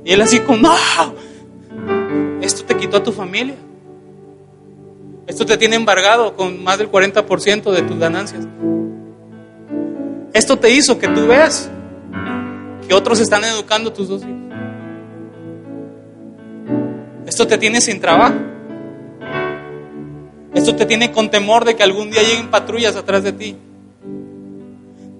[0.04, 0.74] Y él así como, no,
[2.84, 3.54] quitó a tu familia.
[5.26, 8.46] Esto te tiene embargado con más del 40% de tus ganancias.
[10.34, 11.70] Esto te hizo que tú veas
[12.86, 14.34] que otros están educando tus dos hijos.
[17.26, 18.34] Esto te tiene sin trabajo.
[20.52, 23.56] Esto te tiene con temor de que algún día lleguen patrullas atrás de ti.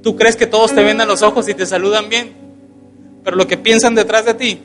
[0.03, 2.35] Tú crees que todos te ven a los ojos y te saludan bien,
[3.25, 4.61] pero lo que piensan detrás de ti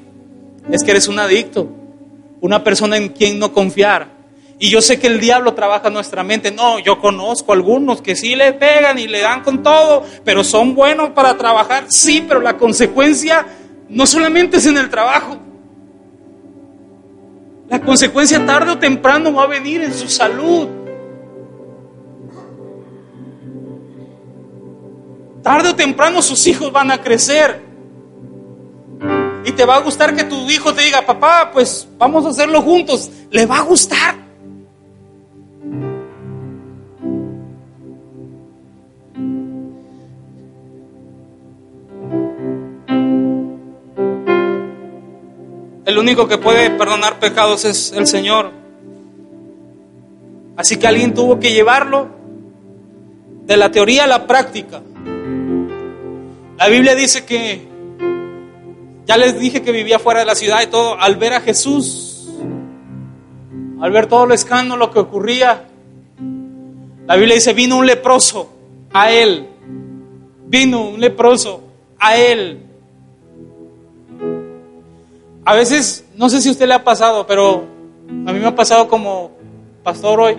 [0.69, 1.69] es que eres un adicto,
[2.41, 4.19] una persona en quien no confiar.
[4.61, 6.51] Y yo sé que el diablo trabaja en nuestra mente.
[6.51, 10.75] No, yo conozco algunos que sí le pegan y le dan con todo, pero son
[10.75, 11.85] buenos para trabajar.
[11.87, 13.45] Sí, pero la consecuencia
[13.87, 15.37] no solamente es en el trabajo.
[17.69, 20.67] La consecuencia tarde o temprano va a venir en su salud.
[25.41, 27.68] Tarde o temprano sus hijos van a crecer.
[29.45, 32.61] Y te va a gustar que tu hijo te diga, papá, pues vamos a hacerlo
[32.61, 33.09] juntos.
[33.31, 34.15] Le va a gustar.
[45.85, 48.51] El único que puede perdonar pecados es el Señor.
[50.55, 52.09] Así que alguien tuvo que llevarlo
[53.45, 54.81] de la teoría a la práctica.
[56.57, 57.68] La Biblia dice que,
[59.09, 62.29] ya les dije que vivía fuera de la ciudad y todo, al ver a Jesús,
[63.81, 65.65] al ver todo el escándalo que ocurría,
[67.07, 68.51] la Biblia dice, vino un leproso
[68.93, 69.49] a él,
[70.45, 71.63] vino un leproso
[71.97, 72.67] a él.
[75.43, 77.65] A veces, no sé si a usted le ha pasado, pero
[78.27, 79.31] a mí me ha pasado como
[79.81, 80.37] pastor hoy,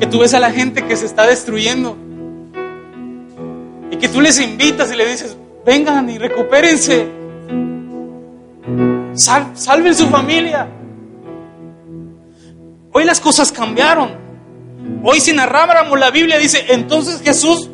[0.00, 1.94] que tú ves a la gente que se está destruyendo
[3.90, 5.36] y que tú les invitas y le dices,
[5.68, 7.06] vengan y recupérense,
[9.12, 10.66] salven su familia.
[12.90, 14.16] Hoy las cosas cambiaron.
[15.04, 17.68] Hoy si narráramos la Biblia dice, entonces Jesús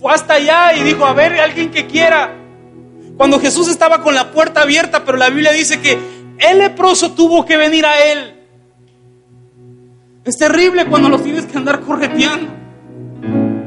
[0.00, 2.34] fue hasta allá y dijo, a ver, alguien que quiera.
[3.16, 5.96] Cuando Jesús estaba con la puerta abierta, pero la Biblia dice que
[6.38, 8.34] el leproso tuvo que venir a él.
[10.24, 12.55] Es terrible cuando los tienes que andar correteando.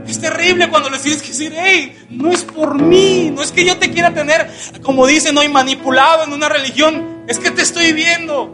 [0.09, 3.63] Es terrible cuando les tienes que decir, hey, no es por mí, no es que
[3.63, 4.49] yo te quiera tener,
[4.81, 8.51] como dicen hoy, manipulado en una religión, es que te estoy viendo.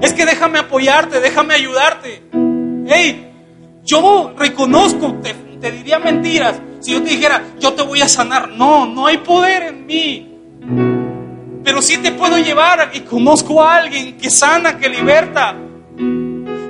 [0.00, 2.24] Es que déjame apoyarte, déjame ayudarte.
[2.88, 3.30] Hey,
[3.84, 8.48] yo reconozco, te, te diría mentiras, si yo te dijera, yo te voy a sanar,
[8.48, 10.36] no, no hay poder en mí.
[11.62, 15.54] Pero sí te puedo llevar y conozco a alguien que sana, que liberta.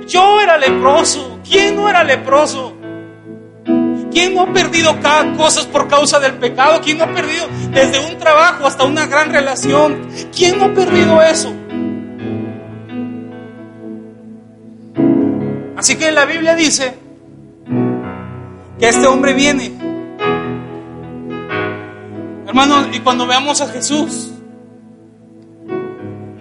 [0.07, 1.39] Yo era leproso.
[1.43, 2.74] ¿Quién no era leproso?
[4.15, 4.95] ¿Quién no ha perdido
[5.35, 6.79] cosas por causa del pecado?
[6.81, 10.07] ¿Quién no ha perdido desde un trabajo hasta una gran relación?
[10.33, 11.53] ¿Quién no ha perdido eso?
[15.75, 16.95] Así que la Biblia dice
[18.79, 19.73] que este hombre viene
[22.47, 24.31] Hermano, y cuando veamos a Jesús,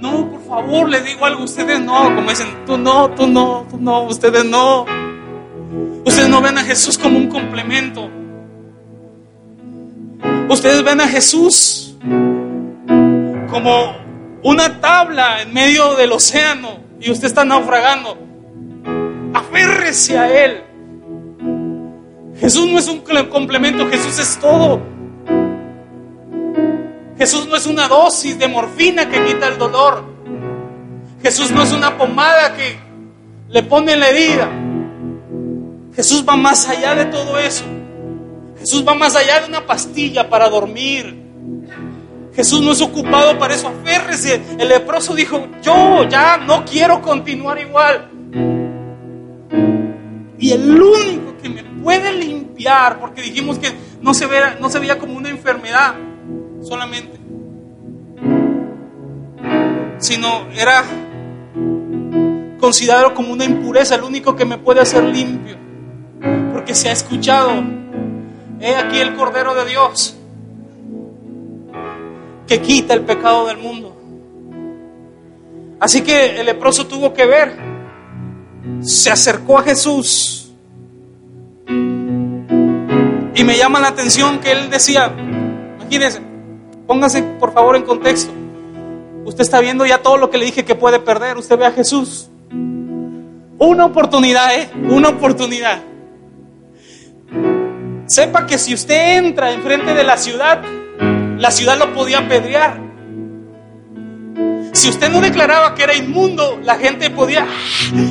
[0.00, 3.78] no, por favor, le digo algo, ustedes no, como dicen, tú no, tú no, tú
[3.80, 4.86] no, ustedes no.
[6.04, 8.10] Ustedes no ven a Jesús como un complemento.
[10.48, 11.96] Ustedes ven a Jesús
[13.50, 13.96] como
[14.42, 18.18] una tabla en medio del océano y usted está naufragando.
[19.32, 20.62] Aférrese a Él.
[22.38, 24.80] Jesús no es un complemento, Jesús es todo.
[27.16, 30.04] Jesús no es una dosis de morfina que quita el dolor.
[31.22, 32.76] Jesús no es una pomada que
[33.48, 34.63] le pone en la herida.
[35.96, 37.64] Jesús va más allá de todo eso.
[38.58, 41.22] Jesús va más allá de una pastilla para dormir.
[42.34, 43.68] Jesús no es ocupado para eso.
[43.68, 44.42] Aférrese.
[44.58, 48.10] El leproso dijo, yo ya no quiero continuar igual.
[50.38, 54.78] Y el único que me puede limpiar, porque dijimos que no se veía, no se
[54.78, 55.94] veía como una enfermedad,
[56.60, 57.18] solamente,
[59.98, 60.84] sino era
[62.58, 65.56] considerado como una impureza, el único que me puede hacer limpio,
[66.64, 67.62] porque se ha escuchado,
[68.58, 70.16] he aquí el Cordero de Dios,
[72.46, 73.94] que quita el pecado del mundo.
[75.78, 77.54] Así que el leproso tuvo que ver,
[78.80, 80.54] se acercó a Jesús
[81.68, 85.12] y me llama la atención que él decía,
[85.80, 86.22] imagínense,
[86.86, 88.32] Póngase por favor en contexto.
[89.26, 91.36] Usted está viendo ya todo lo que le dije que puede perder.
[91.36, 92.30] Usted ve a Jesús.
[93.58, 94.70] Una oportunidad, ¿eh?
[94.88, 95.82] Una oportunidad.
[98.06, 100.62] Sepa que si usted entra enfrente de la ciudad,
[101.38, 102.78] la ciudad lo podía apedrear.
[104.72, 107.46] Si usted no declaraba que era inmundo, la gente podía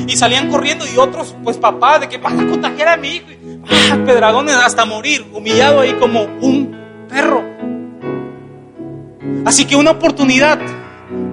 [0.06, 3.26] y salían corriendo y otros, pues papá, de que vas a contagiar a mi hijo,
[3.68, 6.76] ah, pedragones hasta morir, humillado ahí como un
[7.08, 7.44] perro.
[9.44, 10.58] Así que una oportunidad,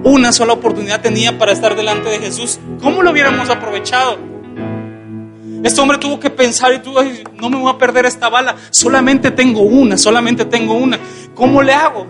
[0.04, 2.60] una sola oportunidad tenía para estar delante de Jesús.
[2.80, 4.31] ¿Cómo lo hubiéramos aprovechado?
[5.62, 7.00] Este hombre tuvo que pensar y tuvo,
[7.34, 10.98] no me voy a perder esta bala, solamente tengo una, solamente tengo una.
[11.34, 12.06] ¿Cómo le hago?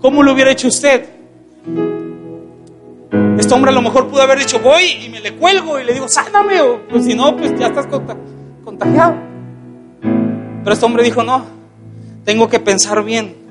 [0.00, 1.08] ¿Cómo lo hubiera hecho usted?
[3.38, 5.94] Este hombre a lo mejor pudo haber dicho, voy y me le cuelgo y le
[5.94, 7.86] digo, sáname, o pues si no, pues ya estás
[8.64, 9.14] contagiado.
[10.00, 11.44] Pero este hombre dijo, no,
[12.24, 13.45] tengo que pensar bien.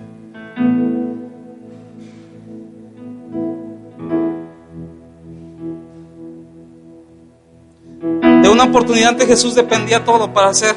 [8.66, 10.76] Oportunidad ante Jesús dependía todo para hacer.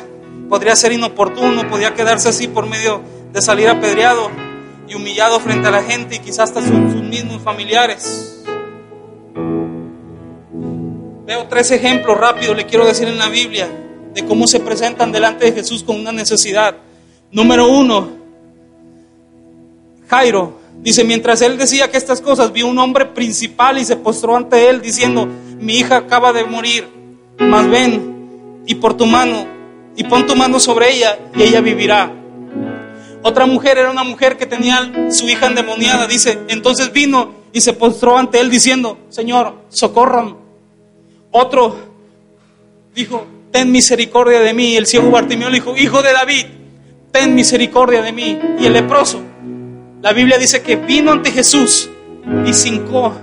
[0.49, 4.31] Podría ser inoportuno, podía quedarse así por medio de salir apedreado
[4.89, 8.43] y humillado frente a la gente y quizás hasta sus, sus mismos familiares.
[11.27, 13.69] Veo tres ejemplos rápidos, le quiero decir en la Biblia,
[14.15, 16.75] de cómo se presentan delante de Jesús con una necesidad.
[17.31, 18.09] Número uno,
[20.09, 24.37] Jairo dice, mientras él decía que estas cosas, vio un hombre principal y se postró
[24.37, 25.29] ante él diciendo,
[25.61, 26.89] mi hija acaba de morir,
[27.39, 29.47] mas ven y por tu mano,
[29.97, 32.13] y pon tu mano sobre ella y ella vivirá.
[33.23, 37.73] Otra mujer era una mujer que tenía su hija endemoniada, dice, entonces vino y se
[37.73, 40.37] postró ante él diciendo, Señor, socorran.
[41.31, 41.77] Otro
[42.95, 44.77] dijo, ten misericordia de mí.
[44.77, 46.47] El ciego Bartimeo le dijo, hijo de David,
[47.11, 48.39] ten misericordia de mí.
[48.59, 49.21] Y el leproso,
[50.03, 51.91] la Biblia dice que vino ante Jesús
[52.47, 53.15] y se hincó,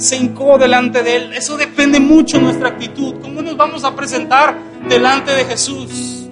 [0.00, 1.32] se hincó delante de él.
[1.34, 3.16] Eso depende mucho de nuestra actitud.
[3.20, 4.56] ¿Cómo nos vamos a presentar
[4.88, 6.26] delante de Jesús?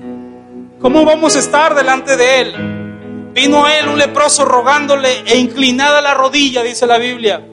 [0.81, 3.33] ¿Cómo vamos a estar delante de él?
[3.35, 7.45] Vino a él un leproso rogándole e inclinada la rodilla, dice la Biblia.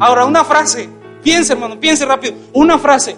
[0.00, 0.88] Ahora, una frase.
[1.22, 2.34] Piense, hermano, piense rápido.
[2.52, 3.16] Una frase.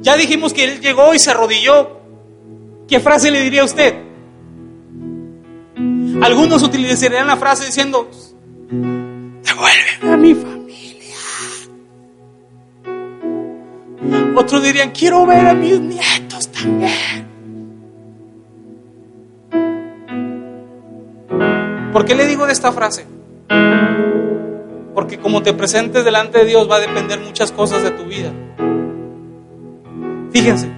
[0.00, 1.98] Ya dijimos que él llegó y se arrodilló.
[2.86, 3.94] ¿Qué frase le diría a usted?
[6.20, 8.08] Algunos utilizarían la frase diciendo,
[9.62, 11.16] devuélveme a mi familia.
[14.36, 17.30] Otros dirían, quiero ver a mis nietos también.
[21.92, 23.06] ¿Por qué le digo esta frase?
[24.94, 28.32] Porque como te presentes delante de Dios va a depender muchas cosas de tu vida.
[30.32, 30.70] Fíjense,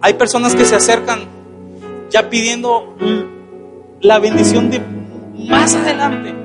[0.00, 1.28] hay personas que se acercan
[2.10, 2.96] ya pidiendo
[4.00, 4.80] la bendición de
[5.34, 6.43] más adelante.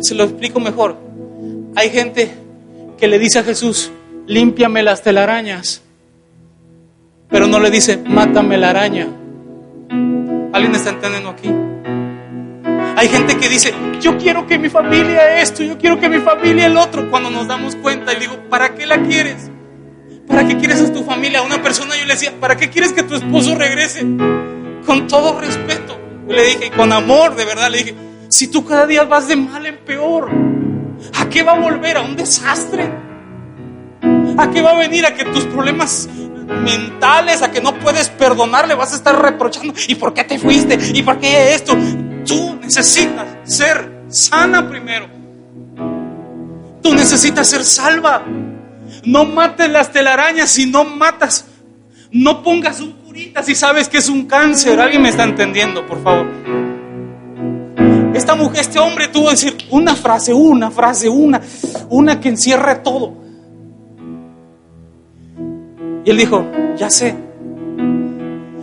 [0.00, 0.96] Se lo explico mejor.
[1.76, 2.30] Hay gente
[2.98, 3.92] que le dice a Jesús,
[4.26, 5.82] límpiame las telarañas,
[7.28, 9.06] pero no le dice, mátame la araña.
[10.52, 11.48] ¿Alguien está entendiendo aquí?
[12.96, 16.66] Hay gente que dice, yo quiero que mi familia esto, yo quiero que mi familia
[16.66, 17.08] el otro.
[17.10, 19.50] Cuando nos damos cuenta y digo, ¿para qué la quieres?
[20.26, 21.38] ¿Para qué quieres a tu familia?
[21.38, 24.00] A una persona yo le decía, ¿para qué quieres que tu esposo regrese?
[24.84, 25.96] Con todo respeto.
[26.28, 27.94] Le dije, con amor, de verdad, le dije,
[28.28, 30.30] si tú cada día vas de mal en peor,
[31.18, 31.96] ¿a qué va a volver?
[31.96, 32.90] ¿A un desastre?
[34.36, 35.06] ¿A qué va a venir?
[35.06, 36.08] ¿A que tus problemas
[36.62, 39.74] mentales, a que no puedes perdonarle, vas a estar reprochando?
[39.88, 40.78] ¿Y por qué te fuiste?
[40.94, 41.76] ¿Y por qué esto?
[42.26, 45.08] Tú necesitas ser sana primero.
[46.82, 48.24] Tú necesitas ser salva.
[49.04, 51.46] No mates las telarañas si no matas.
[52.10, 54.78] No pongas un curita si sabes que es un cáncer.
[54.80, 56.67] ¿Alguien me está entendiendo, por favor?
[58.14, 61.40] Esta mujer, este hombre tuvo que decir una frase, una frase, una,
[61.90, 63.12] una que encierre todo.
[66.04, 66.44] Y él dijo,
[66.76, 67.14] ya sé,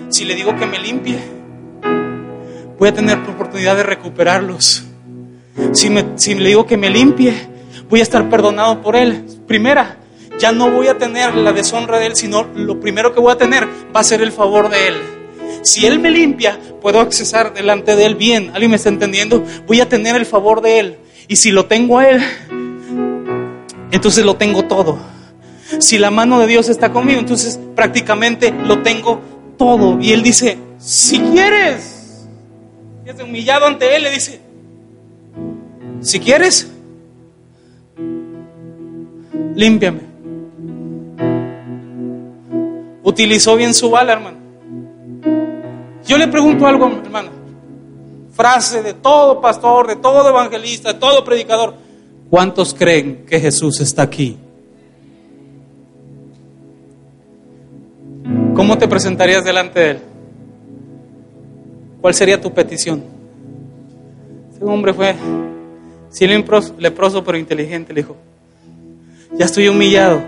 [0.10, 1.20] si le digo que me limpie,
[2.80, 4.84] voy a tener oportunidad de recuperarlos.
[5.74, 7.34] Si, me, si le digo que me limpie,
[7.90, 9.26] voy a estar perdonado por él.
[9.48, 9.98] Primera,
[10.40, 13.38] ya no voy a tener la deshonra de él, sino lo primero que voy a
[13.38, 14.96] tener va a ser el favor de él.
[15.66, 18.52] Si él me limpia, puedo accesar delante de él bien.
[18.54, 19.44] ¿Alguien me está entendiendo?
[19.66, 20.98] Voy a tener el favor de él.
[21.28, 22.22] Y si lo tengo a él,
[23.90, 25.00] entonces lo tengo todo.
[25.80, 29.22] Si la mano de Dios está conmigo, entonces prácticamente lo tengo
[29.58, 30.00] todo.
[30.00, 32.28] Y él dice, si quieres,
[33.04, 34.40] es humillado ante él, le dice,
[36.00, 36.72] si quieres,
[39.56, 40.02] límpiame.
[43.02, 44.45] Utilizó bien su bala, hermano.
[46.06, 47.30] Yo le pregunto algo, hermano.
[48.34, 51.74] Frase de todo pastor, de todo evangelista, de todo predicador.
[52.30, 54.38] ¿Cuántos creen que Jesús está aquí?
[58.54, 60.00] ¿Cómo te presentarías delante de Él?
[62.02, 63.04] ¿Cuál sería tu petición?
[64.54, 65.16] Ese hombre fue,
[66.10, 68.16] sí leproso, pero inteligente, le dijo,
[69.34, 70.22] ya estoy humillado.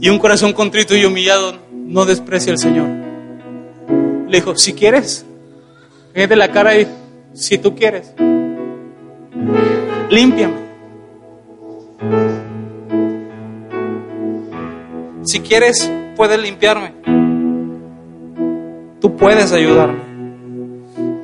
[0.00, 3.13] Y un corazón contrito y humillado no desprecia al Señor.
[4.34, 5.24] Le dijo, si quieres,
[6.12, 6.88] de la cara y
[7.34, 8.12] si tú quieres,
[10.10, 10.56] límpiame.
[15.22, 16.94] Si quieres, puedes limpiarme.
[19.00, 20.00] Tú puedes ayudarme.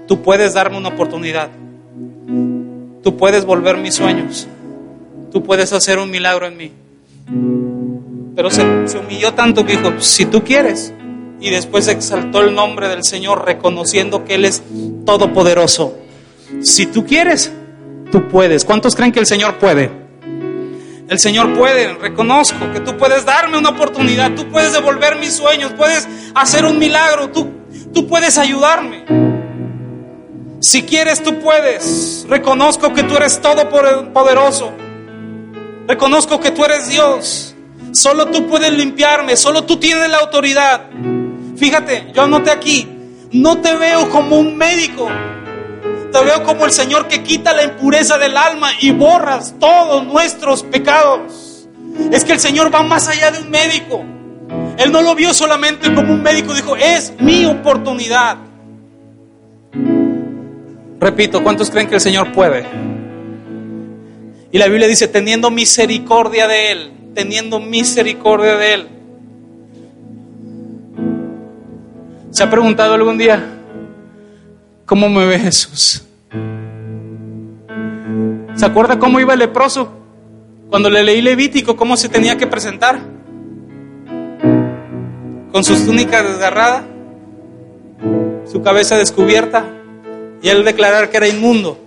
[0.06, 1.50] Tú puedes darme una oportunidad.
[3.02, 4.46] tú puedes volver mis sueños,
[5.32, 6.70] tú puedes hacer un milagro en mí.
[8.36, 8.62] Pero se,
[8.96, 10.94] humilló tanto que dijo, si tú quieres.
[11.40, 14.62] Y después exaltó el nombre del Señor, reconociendo que Él es
[15.06, 15.96] todopoderoso.
[16.62, 17.50] Si tú quieres,
[18.12, 18.64] tú puedes.
[18.64, 19.90] ¿Cuántos creen que el Señor puede?
[21.08, 25.72] El Señor puede, reconozco que tú puedes darme una oportunidad, tú puedes devolver mis sueños,
[25.76, 27.48] puedes hacer un milagro, tú,
[27.92, 29.04] tú puedes ayudarme.
[30.60, 32.26] Si quieres, tú puedes.
[32.28, 34.72] Reconozco que tú eres todopoderoso.
[35.88, 37.56] Reconozco que tú eres Dios.
[37.92, 40.90] Solo tú puedes limpiarme, solo tú tienes la autoridad.
[41.60, 42.88] Fíjate, yo anoté aquí,
[43.32, 45.10] no te veo como un médico,
[46.10, 50.62] te veo como el Señor que quita la impureza del alma y borras todos nuestros
[50.62, 51.68] pecados.
[52.10, 54.02] Es que el Señor va más allá de un médico.
[54.78, 58.38] Él no lo vio solamente como un médico, dijo, es mi oportunidad.
[60.98, 62.64] Repito, ¿cuántos creen que el Señor puede?
[64.50, 68.99] Y la Biblia dice, teniendo misericordia de Él, teniendo misericordia de Él.
[72.40, 73.44] ¿Se ha preguntado algún día,
[74.86, 76.02] cómo me ve Jesús?
[78.54, 79.92] ¿Se acuerda cómo iba el leproso?
[80.70, 82.98] Cuando le leí Levítico, cómo se tenía que presentar.
[85.52, 86.84] Con sus túnicas desgarradas,
[88.50, 89.66] su cabeza descubierta
[90.40, 91.78] y él declarar que era inmundo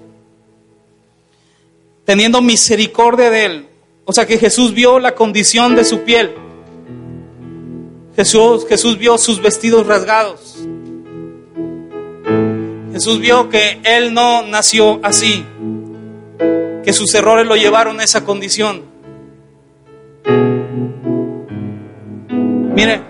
[2.05, 3.67] teniendo misericordia de él.
[4.05, 6.42] O sea que Jesús vio la condición de su piel.
[8.15, 10.57] Jesús, Jesús vio sus vestidos rasgados.
[12.91, 15.43] Jesús vio que él no nació así,
[16.83, 18.83] que sus errores lo llevaron a esa condición.
[22.75, 23.01] Mire,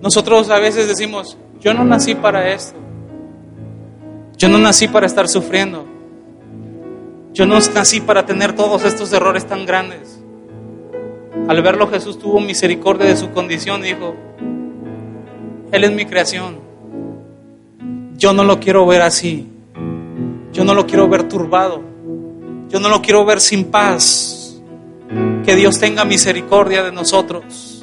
[0.00, 2.78] nosotros a veces decimos, yo no nací para esto.
[4.36, 5.84] Yo no nací para estar sufriendo.
[7.32, 10.17] Yo no nací para tener todos estos errores tan grandes.
[11.48, 14.14] Al verlo Jesús tuvo misericordia de su condición dijo,
[15.72, 16.58] Él es mi creación.
[18.18, 19.48] Yo no lo quiero ver así.
[20.52, 21.80] Yo no lo quiero ver turbado.
[22.68, 24.60] Yo no lo quiero ver sin paz.
[25.42, 27.82] Que Dios tenga misericordia de nosotros.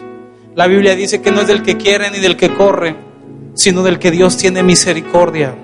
[0.54, 2.96] La Biblia dice que no es del que quiere ni del que corre,
[3.56, 5.56] sino del que Dios tiene misericordia.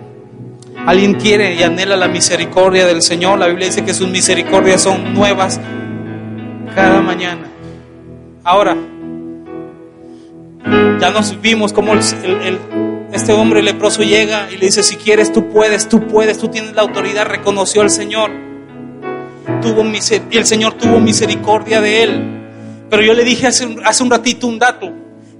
[0.87, 3.37] Alguien quiere y anhela la misericordia del Señor.
[3.37, 5.59] La Biblia dice que sus misericordias son nuevas
[6.73, 7.50] cada mañana.
[8.43, 8.75] Ahora,
[10.99, 15.87] ya nos vimos cómo este hombre leproso llega y le dice, si quieres, tú puedes,
[15.87, 18.31] tú puedes, tú tienes la autoridad, reconoció al Señor.
[19.61, 22.41] Tuvo y el Señor tuvo misericordia de él.
[22.89, 24.91] Pero yo le dije hace hace un ratito un dato,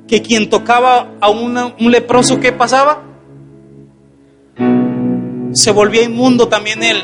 [0.08, 3.12] que quien tocaba a un leproso, ¿qué pasaba?
[5.54, 7.04] se volvía inmundo también él.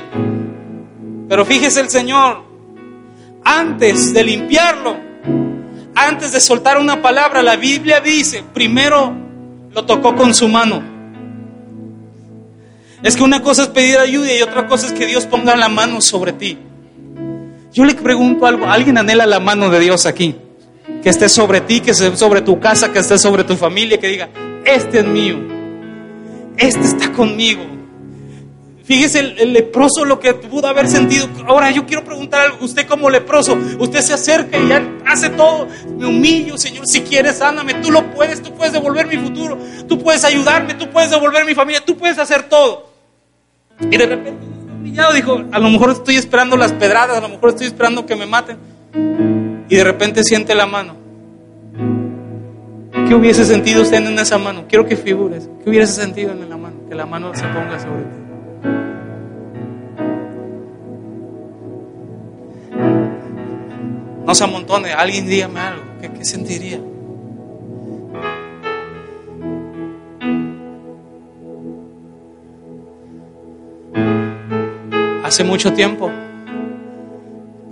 [1.27, 2.43] Pero fíjese el Señor,
[3.43, 4.95] antes de limpiarlo,
[5.97, 9.15] antes de soltar una palabra, la Biblia dice, primero
[9.71, 10.83] lo tocó con su mano.
[13.01, 15.69] Es que una cosa es pedir ayuda y otra cosa es que Dios ponga la
[15.69, 16.57] mano sobre ti.
[17.73, 20.35] Yo le pregunto algo, ¿alguien anhela la mano de Dios aquí?
[21.01, 24.07] Que esté sobre ti, que esté sobre tu casa, que esté sobre tu familia, que
[24.07, 24.29] diga,
[24.65, 25.37] este es mío,
[26.57, 27.76] este está conmigo.
[28.87, 31.27] Fíjese el, leproso lo que pudo haber sentido.
[31.45, 32.63] Ahora yo quiero preguntar algo.
[32.63, 34.71] Usted como leproso, usted se acerca y
[35.05, 35.67] hace todo.
[35.97, 36.87] Me humillo, Señor.
[36.87, 37.73] Si quieres, sáname.
[37.75, 38.41] Tú lo puedes.
[38.41, 39.57] Tú puedes devolver mi futuro.
[39.89, 40.73] Tú puedes ayudarme.
[40.75, 41.83] Tú puedes devolver mi familia.
[41.83, 42.89] Tú puedes hacer todo.
[43.81, 44.45] Y de repente,
[44.79, 47.17] humillado, dijo, a lo mejor estoy esperando las pedradas.
[47.17, 48.57] A lo mejor estoy esperando que me maten.
[49.67, 50.95] Y de repente siente la mano.
[53.05, 54.63] ¿Qué hubiese sentido usted en esa mano?
[54.69, 55.49] Quiero que figures.
[55.61, 56.87] ¿Qué hubiese sentido en la mano?
[56.87, 58.26] Que la mano se ponga sobre ti.
[64.27, 64.91] No se amontone.
[64.91, 65.83] Alguien dígame algo.
[66.01, 66.81] ¿Qué, sentiría?
[75.23, 76.11] Hace mucho tiempo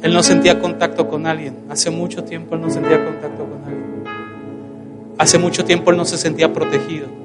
[0.01, 1.57] él no sentía contacto con alguien.
[1.69, 4.03] Hace mucho tiempo él no sentía contacto con alguien.
[5.17, 7.24] Hace mucho tiempo él no se sentía protegido.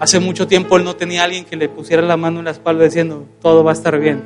[0.00, 2.84] Hace mucho tiempo él no tenía alguien que le pusiera la mano en la espalda
[2.84, 4.22] diciendo, todo va a estar bien.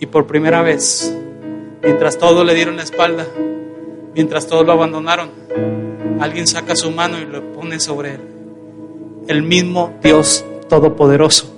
[0.00, 1.14] Y por primera vez
[1.82, 3.26] Mientras todos le dieron la espalda,
[4.14, 5.30] mientras todos lo abandonaron,
[6.20, 8.20] alguien saca su mano y lo pone sobre él.
[9.28, 11.56] El mismo Dios Todopoderoso,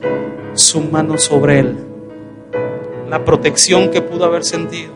[0.55, 1.77] su mano sobre él.
[3.11, 4.93] La protección que pudo haber sentido.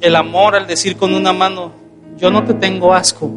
[0.00, 1.72] El amor al decir con una mano,
[2.18, 3.30] yo no te tengo asco.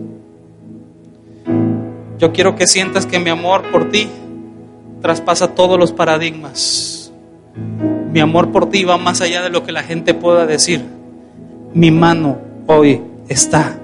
[2.18, 4.08] Yo quiero que sientas que mi amor por ti
[5.02, 7.12] traspasa todos los paradigmas.
[8.12, 10.84] Mi amor por ti va más allá de lo que la gente pueda decir.
[11.74, 12.38] Mi mano
[12.68, 13.78] hoy está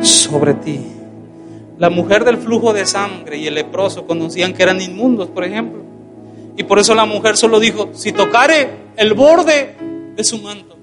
[0.00, 0.80] sobre ti.
[1.78, 5.82] La mujer del flujo de sangre y el leproso conocían que eran inmundos, por ejemplo.
[6.56, 9.74] Y por eso la mujer solo dijo, si tocare el borde
[10.16, 10.76] de su manto.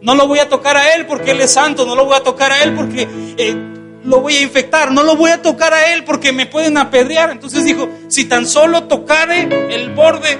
[0.00, 2.22] No lo voy a tocar a él porque él es santo, no lo voy a
[2.22, 3.75] tocar a él porque eh,
[4.06, 7.30] lo voy a infectar, no lo voy a tocar a él porque me pueden apedrear.
[7.30, 10.38] Entonces dijo, si tan solo tocare el borde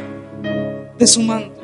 [0.97, 1.61] de su manto.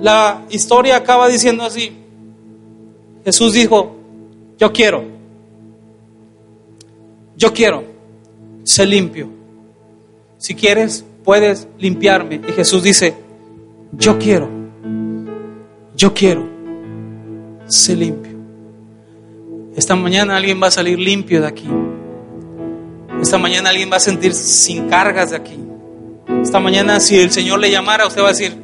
[0.00, 1.92] La historia acaba diciendo así.
[3.24, 3.96] Jesús dijo,
[4.58, 5.04] yo quiero,
[7.36, 7.84] yo quiero
[8.64, 9.28] ser limpio.
[10.38, 12.40] Si quieres, puedes limpiarme.
[12.48, 13.14] Y Jesús dice,
[13.92, 14.48] yo quiero,
[15.96, 16.57] yo quiero
[17.68, 18.36] ser limpio.
[19.76, 21.68] Esta mañana alguien va a salir limpio de aquí.
[23.22, 25.58] Esta mañana alguien va a sentir sin cargas de aquí.
[26.42, 28.56] Esta mañana si el Señor le llamara, usted va a decir,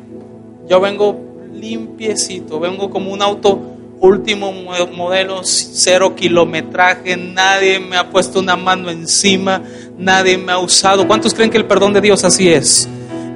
[0.68, 1.20] yo vengo
[1.52, 8.90] limpiecito, vengo como un auto último modelo, cero kilometraje, nadie me ha puesto una mano
[8.90, 9.62] encima,
[9.96, 11.06] nadie me ha usado.
[11.06, 12.88] ¿Cuántos creen que el perdón de Dios así es?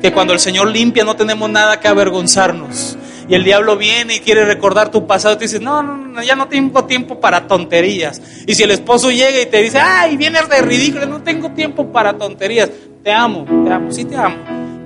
[0.03, 2.97] Que cuando el Señor limpia no tenemos nada que avergonzarnos.
[3.29, 6.49] Y el diablo viene y quiere recordar tu pasado te dice, no, no, ya no
[6.49, 8.22] tengo tiempo para tonterías.
[8.47, 11.93] Y si el esposo llega y te dice, ay, vienes de ridículo, no tengo tiempo
[11.93, 12.70] para tonterías.
[13.05, 14.37] Te amo, te amo, sí te amo.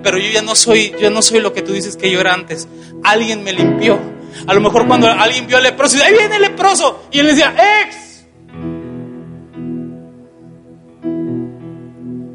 [0.02, 2.34] Pero yo ya no soy, yo no soy lo que tú dices que yo era
[2.34, 2.66] antes.
[3.04, 4.00] Alguien me limpió.
[4.48, 7.04] A lo mejor cuando alguien vio al leproso, y ahí viene el leproso.
[7.12, 8.24] Y él decía, ex.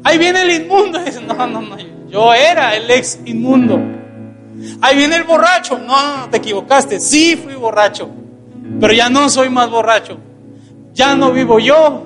[0.04, 1.02] Ahí viene el inmundo.
[1.02, 1.76] Y dice, no, no, no,
[2.08, 3.78] yo era el ex inmundo.
[4.80, 5.78] Ahí viene el borracho.
[5.78, 7.00] No, te equivocaste.
[7.00, 8.08] Sí, fui borracho.
[8.80, 10.18] Pero ya no soy más borracho.
[10.92, 12.04] Ya no vivo yo.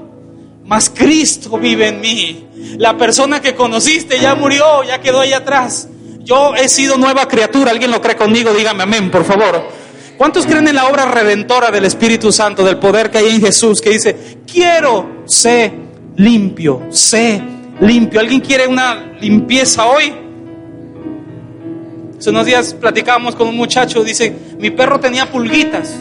[0.64, 2.48] Más Cristo vive en mí.
[2.78, 5.88] La persona que conociste ya murió, ya quedó ahí atrás.
[6.20, 7.70] Yo he sido nueva criatura.
[7.72, 8.52] ¿Alguien lo cree conmigo?
[8.52, 9.68] Dígame amén, por favor.
[10.16, 13.80] ¿Cuántos creen en la obra redentora del Espíritu Santo, del poder que hay en Jesús,
[13.80, 15.72] que dice, quiero ser
[16.16, 17.42] limpio, sé
[17.80, 18.20] limpio?
[18.20, 20.21] ¿Alguien quiere una limpieza hoy?
[22.22, 25.98] Hace unos días platicábamos con un muchacho, dice, mi perro tenía pulguitas.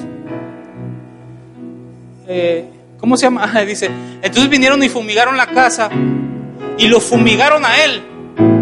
[2.27, 2.63] Eh,
[2.99, 3.51] ¿Cómo se llama?
[3.67, 3.89] dice,
[4.21, 5.89] entonces vinieron y fumigaron la casa
[6.77, 8.03] y lo fumigaron a él,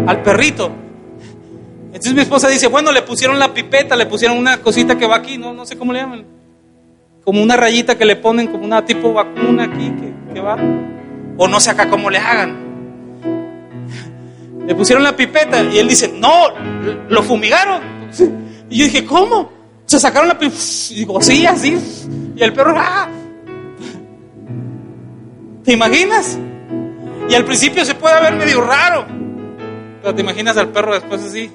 [0.06, 0.72] al perrito.
[1.88, 5.16] Entonces mi esposa dice, bueno, le pusieron la pipeta, le pusieron una cosita que va
[5.16, 6.24] aquí, no, no sé cómo le llaman.
[7.24, 10.56] Como una rayita que le ponen, como una tipo vacuna aquí que, que va.
[11.36, 12.69] O no sé acá cómo le hagan.
[14.70, 16.44] Le pusieron la pipeta y él dice, no,
[17.08, 17.82] lo fumigaron.
[18.70, 19.50] Y yo dije, ¿cómo?
[19.84, 20.62] Se sacaron la pipeta.
[20.90, 21.76] Y digo, sí, así.
[22.36, 23.08] Y el perro, ¡ah!
[25.64, 26.38] ¿Te imaginas?
[27.28, 29.06] Y al principio se puede ver medio raro.
[30.02, 31.50] Pero te imaginas al perro después así.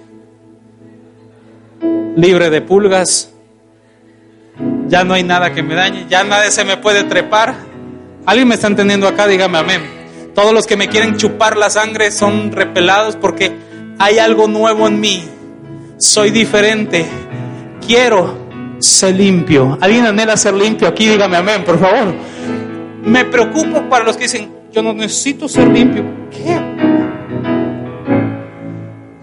[2.17, 3.31] Libre de pulgas.
[4.89, 6.05] Ya no hay nada que me dañe.
[6.09, 7.55] Ya nadie se me puede trepar.
[8.25, 9.25] ¿Alguien me está entendiendo acá?
[9.25, 9.94] Dígame amén.
[10.35, 13.55] Todos los que me quieren chupar la sangre son repelados porque
[13.97, 15.23] hay algo nuevo en mí.
[15.97, 17.05] Soy diferente.
[17.87, 18.37] Quiero
[18.79, 19.77] ser limpio.
[19.79, 21.07] ¿Alguien anhela ser limpio aquí?
[21.07, 22.13] Dígame amén, por favor.
[23.05, 26.03] Me preocupo para los que dicen, yo no necesito ser limpio.
[26.29, 26.59] ¿Qué?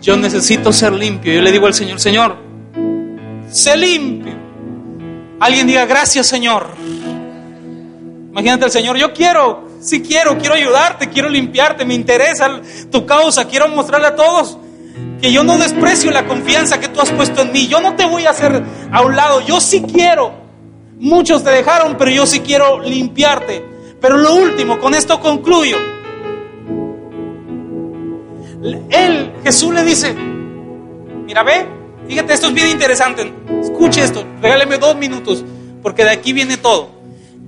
[0.00, 1.34] Yo necesito ser limpio.
[1.34, 2.36] Yo le digo al Señor, Señor,
[3.50, 4.32] sé limpio.
[5.40, 6.68] Alguien diga, gracias Señor.
[8.30, 12.61] Imagínate el Señor, yo quiero si quiero, quiero ayudarte, quiero limpiarte, me interesa
[12.91, 14.57] tu causa, quiero mostrarle a todos
[15.20, 17.66] que yo no desprecio la confianza que tú has puesto en mí.
[17.66, 20.33] Yo no te voy a hacer a un lado, yo sí quiero.
[20.99, 23.64] Muchos te dejaron, pero yo sí quiero limpiarte.
[24.01, 25.76] Pero lo último, con esto concluyo.
[28.91, 31.66] Él, Jesús le dice, mira, ve,
[32.09, 33.33] fíjate, esto es bien interesante.
[33.61, 35.45] Escuche esto, regáleme dos minutos,
[35.83, 37.01] porque de aquí viene todo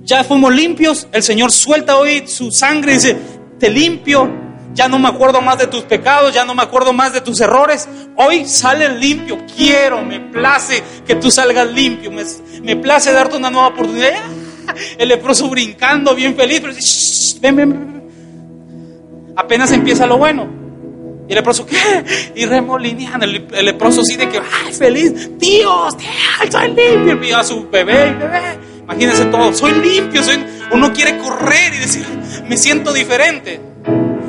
[0.05, 3.17] ya fuimos limpios, el Señor suelta hoy su sangre y dice,
[3.59, 4.29] te limpio,
[4.73, 7.41] ya no me acuerdo más de tus pecados, ya no me acuerdo más de tus
[7.41, 13.49] errores, hoy sales limpio, quiero, me place que tú salgas limpio, me, place darte una
[13.49, 14.11] nueva oportunidad.
[14.97, 16.73] El leproso brincando, bien feliz, pero
[17.41, 18.03] ven, ven, ven.
[19.35, 20.65] Apenas empieza lo bueno.
[21.27, 21.75] Y el leproso, ¿qué?
[22.35, 23.25] Y remolineando.
[23.25, 25.37] El, leproso sí de que, ¡ay, feliz!
[25.37, 26.07] ¡Dios, tío,
[26.51, 27.23] soy limpio!
[27.23, 28.74] Y a su bebé, bebé.
[28.85, 30.21] Imagínense todo, soy limpio,
[30.71, 32.05] uno quiere correr y decir,
[32.47, 33.59] me siento diferente.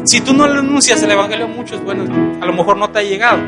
[0.05, 2.05] Si tú no le anuncias el Evangelio a muchos, bueno,
[2.41, 3.39] a lo mejor no te ha llegado.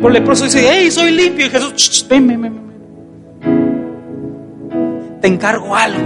[0.00, 1.46] Por el leproso dice, hey, soy limpio.
[1.46, 2.52] Y Jesús, ven, ven, ven,
[3.40, 5.20] ven.
[5.22, 6.02] Te encargo algo.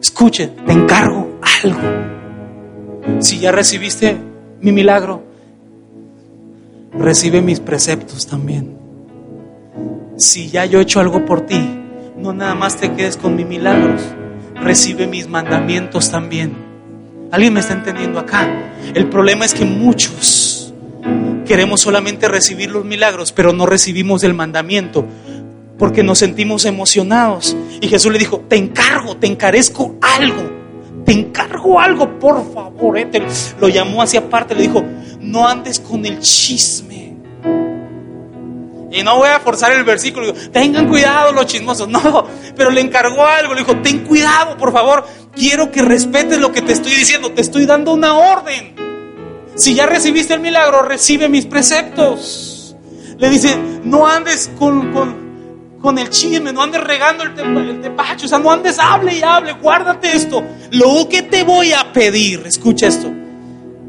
[0.00, 1.80] escuche, te encargo algo.
[3.20, 4.16] Si ya recibiste
[4.60, 5.24] mi milagro,
[6.92, 8.76] recibe mis preceptos también.
[10.16, 11.81] Si ya yo he hecho algo por ti,
[12.22, 14.00] no nada más te quedes con mis milagros,
[14.54, 16.54] recibe mis mandamientos también.
[17.32, 18.48] ¿Alguien me está entendiendo acá?
[18.94, 20.72] El problema es que muchos
[21.44, 25.04] queremos solamente recibir los milagros, pero no recibimos el mandamiento
[25.78, 27.56] porque nos sentimos emocionados.
[27.80, 30.48] Y Jesús le dijo, te encargo, te encarezco algo,
[31.04, 32.98] te encargo algo, por favor.
[32.98, 33.08] Eh".
[33.60, 34.84] lo llamó hacia aparte, le dijo,
[35.20, 36.91] no andes con el chisme.
[38.92, 43.24] Y no voy a forzar el versículo, tengan cuidado los chismosos, no, pero le encargó
[43.24, 47.32] algo, le dijo, ten cuidado, por favor, quiero que respetes lo que te estoy diciendo,
[47.32, 48.74] te estoy dando una orden.
[49.54, 52.76] Si ya recibiste el milagro, recibe mis preceptos.
[53.18, 54.92] Le dice, no andes con,
[55.80, 59.22] con, el chisme, no andes regando el, el tepacho, o sea, no andes, hable y
[59.22, 60.42] hable, guárdate esto.
[60.70, 63.10] Lo que te voy a pedir, escucha esto,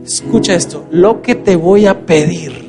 [0.06, 2.62] escucha esto, lo que te voy a pedir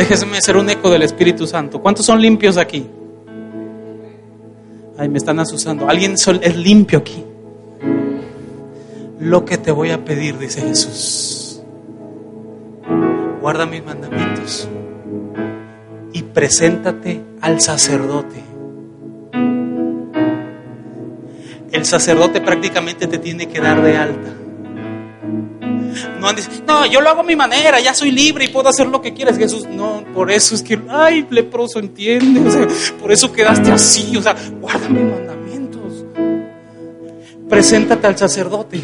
[0.00, 1.82] Déjeme hacer un eco del Espíritu Santo.
[1.82, 2.86] ¿Cuántos son limpios aquí?
[4.96, 5.90] Ay, me están asusando.
[5.90, 7.22] ¿Alguien es limpio aquí?
[9.18, 11.62] Lo que te voy a pedir, dice Jesús.
[13.42, 14.66] Guarda mis mandamientos
[16.14, 18.42] y preséntate al sacerdote.
[21.72, 24.30] El sacerdote prácticamente te tiene que dar de alta.
[26.18, 28.86] No andes, no, yo lo hago a mi manera, ya soy libre y puedo hacer
[28.86, 29.36] lo que quieras.
[29.36, 32.40] Jesús, no, por eso es que, ay, leproso, entiende,
[33.00, 36.04] por eso quedaste así, o sea, guarda mis mandamientos.
[37.48, 38.80] Preséntate al sacerdote.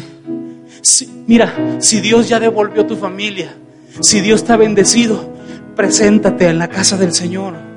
[1.27, 3.55] mira, si Dios ya devolvió tu familia,
[4.01, 5.33] si Dios te ha bendecido,
[5.75, 7.76] preséntate en la casa del Señor.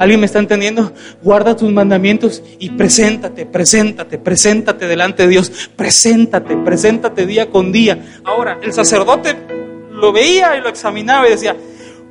[0.00, 0.94] ¿Alguien me está entendiendo?
[1.22, 5.52] Guarda tus mandamientos y preséntate, preséntate, preséntate delante de Dios.
[5.76, 8.02] Preséntate, preséntate día con día.
[8.24, 9.36] Ahora, el sacerdote
[9.92, 11.54] lo veía y lo examinaba y decía,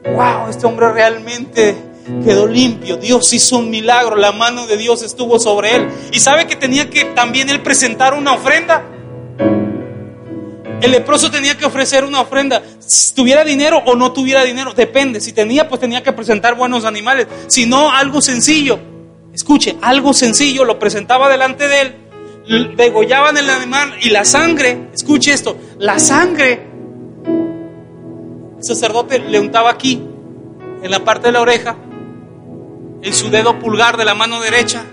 [0.04, 1.76] wow, este hombre realmente
[2.24, 2.98] quedó limpio.
[2.98, 5.88] Dios hizo un milagro, la mano de Dios estuvo sobre él.
[6.12, 8.84] Y sabe que tenía que también él presentar una ofrenda.
[10.82, 12.61] El leproso tenía que ofrecer una ofrenda,
[13.15, 15.19] tuviera dinero o no tuviera dinero, depende.
[15.19, 17.27] Si tenía, pues tenía que presentar buenos animales.
[17.47, 18.80] Si no, algo sencillo.
[19.34, 25.32] Escuche, algo sencillo lo presentaba delante de él, degollaban el animal y la sangre, escuche
[25.32, 26.67] esto, la sangre,
[28.57, 30.01] el sacerdote le untaba aquí,
[30.82, 31.75] en la parte de la oreja,
[33.01, 34.84] en su dedo pulgar de la mano derecha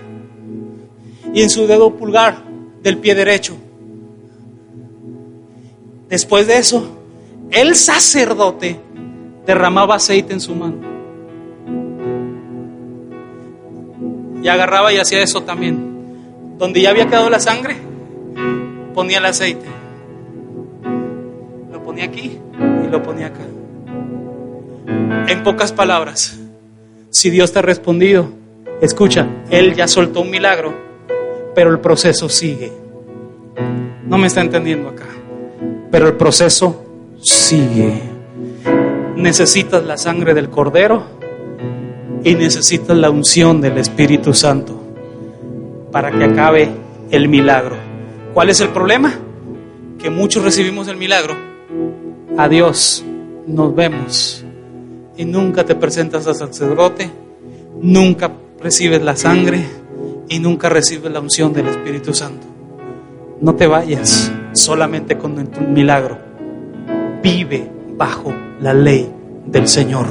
[1.33, 2.43] y en su dedo pulgar
[2.81, 3.57] del pie derecho.
[6.09, 6.87] Después de eso,
[7.51, 8.79] el sacerdote
[9.45, 10.77] derramaba aceite en su mano.
[14.41, 16.55] Y agarraba y hacía eso también.
[16.57, 17.75] Donde ya había quedado la sangre,
[18.93, 19.65] ponía el aceite.
[21.71, 22.39] Lo ponía aquí
[22.85, 23.43] y lo ponía acá.
[25.27, 26.39] En pocas palabras,
[27.09, 28.29] si Dios te ha respondido,
[28.81, 30.73] escucha, Él ya soltó un milagro,
[31.53, 32.71] pero el proceso sigue.
[34.05, 35.07] No me está entendiendo acá
[35.91, 36.83] pero el proceso
[37.21, 38.01] sigue.
[39.15, 41.03] Necesitas la sangre del cordero
[42.23, 44.79] y necesitas la unción del Espíritu Santo
[45.91, 46.69] para que acabe
[47.11, 47.75] el milagro.
[48.33, 49.13] ¿Cuál es el problema?
[49.97, 51.35] Que muchos recibimos el milagro.
[52.37, 53.03] Adiós,
[53.47, 54.43] nos vemos.
[55.17, 57.09] Y nunca te presentas al sacerdote,
[57.81, 58.31] nunca
[58.61, 59.65] recibes la sangre
[60.29, 62.56] y nunca recibes la unción del Espíritu Santo.
[63.39, 66.17] No te vayas solamente con tu milagro.
[67.21, 69.13] Vive bajo la ley
[69.45, 70.07] del Señor.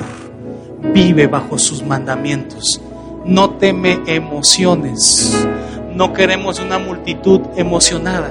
[0.95, 2.81] Vive bajo sus mandamientos.
[3.25, 5.45] No teme emociones.
[5.93, 8.31] No queremos una multitud emocionada.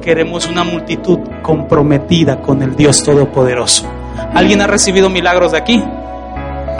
[0.00, 3.84] Queremos una multitud comprometida con el Dios Todopoderoso.
[4.32, 5.84] ¿Alguien ha recibido milagros de aquí?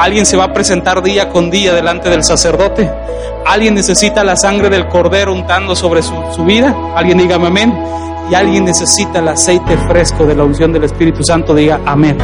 [0.01, 2.91] ¿Alguien se va a presentar día con día delante del sacerdote?
[3.47, 6.75] ¿Alguien necesita la sangre del cordero untando sobre su, vida?
[6.97, 7.79] ¿Alguien dígame amén?
[8.31, 12.17] y alguien necesita el aceite fresco de la unción del Espíritu Santo, diga amén.